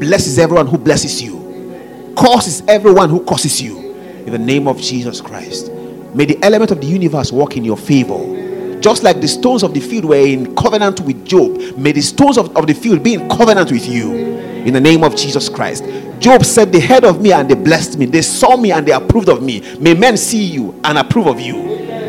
[0.00, 2.14] Blesses everyone who blesses you.
[2.16, 3.92] Curses everyone who curses you
[4.26, 5.70] in the name of Jesus Christ.
[6.14, 8.80] May the element of the universe work in your favor.
[8.80, 12.36] Just like the stones of the field were in covenant with Job, may the stones
[12.36, 15.84] of, of the field be in covenant with you in the name of Jesus Christ.
[16.18, 18.06] Job said, They heard of me and they blessed me.
[18.06, 19.60] They saw me and they approved of me.
[19.78, 21.54] May men see you and approve of you.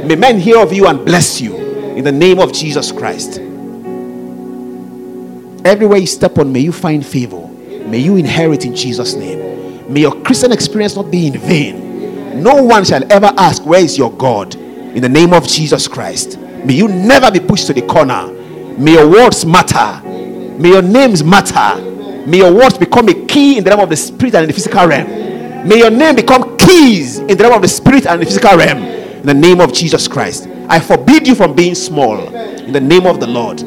[0.06, 3.40] May men hear of you and bless you in the name of Jesus Christ.
[5.66, 7.48] Everywhere you step on, may you find favor.
[7.48, 9.92] May you inherit in Jesus' name.
[9.92, 11.94] May your Christian experience not be in vain
[12.34, 14.56] no one shall ever ask, Where is your God?
[14.56, 16.40] In the name of Jesus Christ.
[16.40, 18.28] May you never be pushed to the corner.
[18.78, 20.02] May your words matter.
[20.08, 21.82] May your names matter.
[22.26, 24.54] May your words become a key in the realm of the spirit and in the
[24.54, 25.68] physical realm.
[25.68, 28.80] May your name become keys in the realm of the spirit and the physical realm.
[28.80, 30.48] In the name of Jesus Christ.
[30.70, 32.18] I forbid you from being small.
[32.34, 33.60] In the name of the Lord.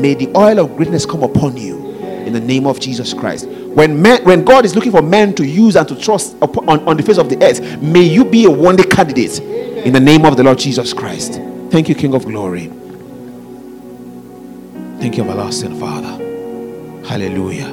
[0.00, 1.90] May the oil of greatness come upon you.
[2.00, 3.48] In the name of Jesus Christ.
[3.48, 6.88] When, men, when God is looking for men to use and to trust upon, on,
[6.88, 10.24] on the face of the earth, may you be a wonder candidate in the name
[10.24, 11.40] of the Lord Jesus Christ.
[11.70, 12.66] Thank you, King of Glory.
[15.00, 17.06] Thank you, everlasting Father.
[17.06, 17.68] Hallelujah.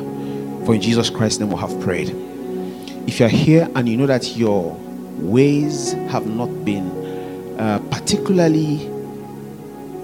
[0.66, 2.10] For in Jesus Christ's name we have prayed.
[3.06, 4.78] If you're here and you know that your
[5.18, 8.90] ways have not been uh, particularly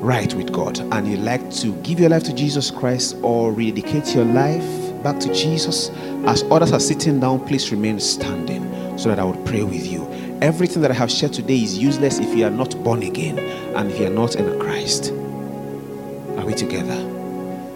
[0.03, 4.13] right with God and you'd like to give your life to Jesus Christ or rededicate
[4.13, 4.63] your life
[5.01, 5.89] back to Jesus.
[6.25, 10.05] As others are sitting down, please remain standing so that I would pray with you.
[10.41, 13.89] Everything that I have shared today is useless if you are not born again and
[13.89, 15.11] if you are not in Christ.
[15.11, 16.99] Are we together?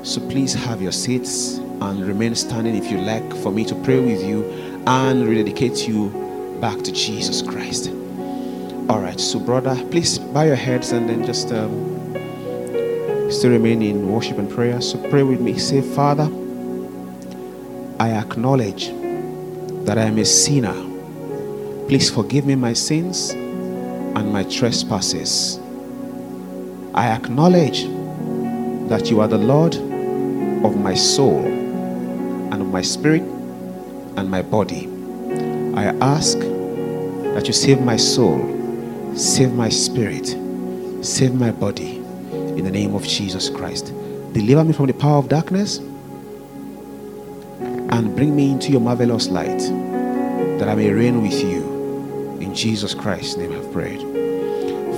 [0.03, 4.01] So please have your seats and remain standing if you like for me to pray
[4.01, 4.43] with you
[4.85, 6.09] and rededicate you
[6.59, 7.89] back to Jesus Christ.
[8.89, 11.96] All right, so brother, please bow your heads and then just um,
[13.29, 14.81] still remain in worship and prayer.
[14.81, 15.57] So pray with me.
[15.57, 16.29] Say, Father.
[17.99, 18.89] I acknowledge
[19.85, 20.75] that I am a sinner.
[21.87, 25.59] Please forgive me my sins and my trespasses.
[26.93, 27.85] I acknowledge
[28.89, 34.87] that you are the Lord of my soul and of my spirit and my body.
[35.75, 38.37] I ask that you save my soul,
[39.15, 40.27] save my spirit,
[41.03, 41.96] save my body
[42.57, 43.93] in the name of Jesus Christ.
[44.33, 45.77] Deliver me from the power of darkness
[47.89, 49.59] and bring me into your marvelous light
[50.59, 52.37] that I may reign with you.
[52.41, 54.01] In Jesus Christ's name I've prayed.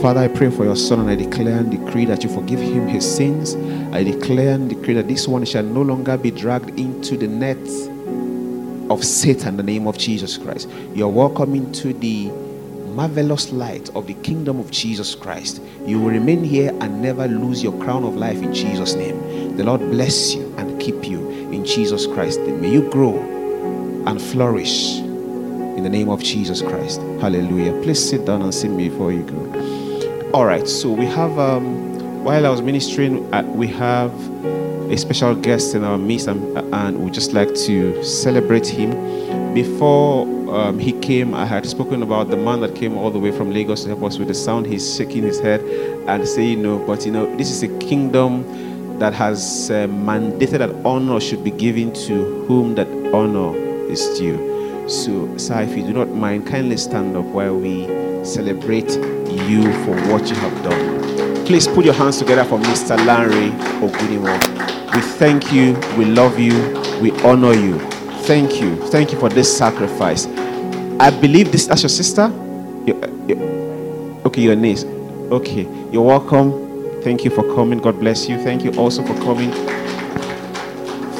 [0.01, 2.87] Father, I pray for your son and I declare and decree that you forgive him
[2.87, 3.55] his sins.
[3.93, 7.57] I declare and decree that this one shall no longer be dragged into the net
[8.89, 10.69] of Satan the name of Jesus Christ.
[10.93, 12.31] You're welcome into the
[12.99, 15.61] marvelous light of the kingdom of Jesus Christ.
[15.85, 19.55] You will remain here and never lose your crown of life in Jesus' name.
[19.55, 22.41] The Lord bless you and keep you in Jesus Christ.
[22.41, 23.17] May you grow
[24.05, 26.99] and flourish in the name of Jesus Christ.
[27.21, 27.71] Hallelujah.
[27.83, 30.31] Please sit down and see me before you go.
[30.33, 34.11] All right, so we have, um, while I was ministering, uh, we have
[34.91, 38.91] a special guest in our midst, and, and we just like to celebrate him.
[39.53, 43.31] Before um, he came, I had spoken about the man that came all the way
[43.31, 44.65] from Lagos to help us with the sound.
[44.65, 45.61] He's shaking his head
[46.07, 50.71] and saying, No, but you know, this is a kingdom that has uh, mandated that
[50.85, 53.55] honor should be given to whom that honor
[53.89, 54.87] is due.
[54.89, 57.85] So, sir, if you do not mind, kindly stand up while we
[58.25, 58.89] celebrate
[59.31, 61.45] you for what you have done.
[61.45, 62.97] Please put your hands together for Mr.
[63.05, 63.51] Larry
[63.81, 64.95] Ogunimo.
[64.95, 66.53] We thank you, we love you,
[67.01, 67.79] we honor you.
[68.29, 68.75] Thank you.
[68.89, 70.27] Thank you for this sacrifice.
[70.99, 72.31] I believe this that's your sister?
[74.23, 74.83] okay, your niece.
[75.31, 77.01] Okay, you're welcome.
[77.01, 77.79] Thank you for coming.
[77.79, 78.37] God bless you.
[78.37, 79.51] Thank you also for coming.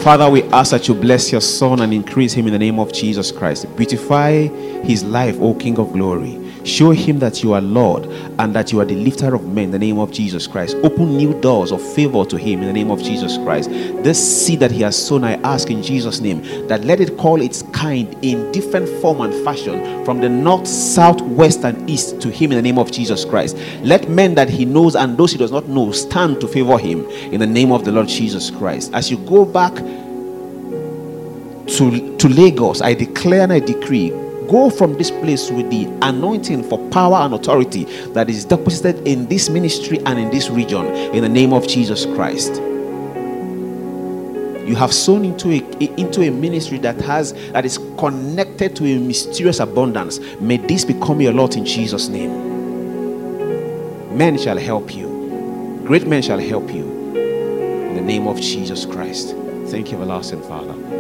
[0.04, 2.94] Father, we ask that you bless your son and increase him in the name of
[2.94, 3.76] Jesus Christ.
[3.76, 4.46] Beautify
[4.84, 6.39] his life, O King of glory.
[6.64, 8.06] Show him that you are Lord
[8.40, 10.76] and that you are the lifter of men in the name of Jesus Christ.
[10.84, 13.70] Open new doors of favor to him in the name of Jesus Christ.
[13.70, 17.42] This seed that he has sown, I ask in Jesus' name that let it call
[17.42, 22.30] its kind in different form and fashion from the north, south, west, and east to
[22.30, 23.58] him in the name of Jesus Christ.
[23.82, 27.06] Let men that he knows and those he does not know stand to favor him
[27.32, 28.94] in the name of the Lord Jesus Christ.
[28.94, 29.76] As you go back
[31.78, 34.12] to, to Lagos, I declare and I decree
[34.50, 39.28] go from this place with the anointing for power and authority that is deposited in
[39.28, 42.56] this ministry and in this region in the name of Jesus Christ.
[44.68, 45.60] You have sown into a,
[46.00, 50.20] into a ministry that has that is connected to a mysterious abundance.
[50.40, 52.48] May this become your lot in Jesus' name.
[54.16, 55.82] Men shall help you.
[55.86, 56.86] Great men shall help you.
[57.16, 59.36] In the name of Jesus Christ.
[59.70, 60.99] Thank you, everlasting Father.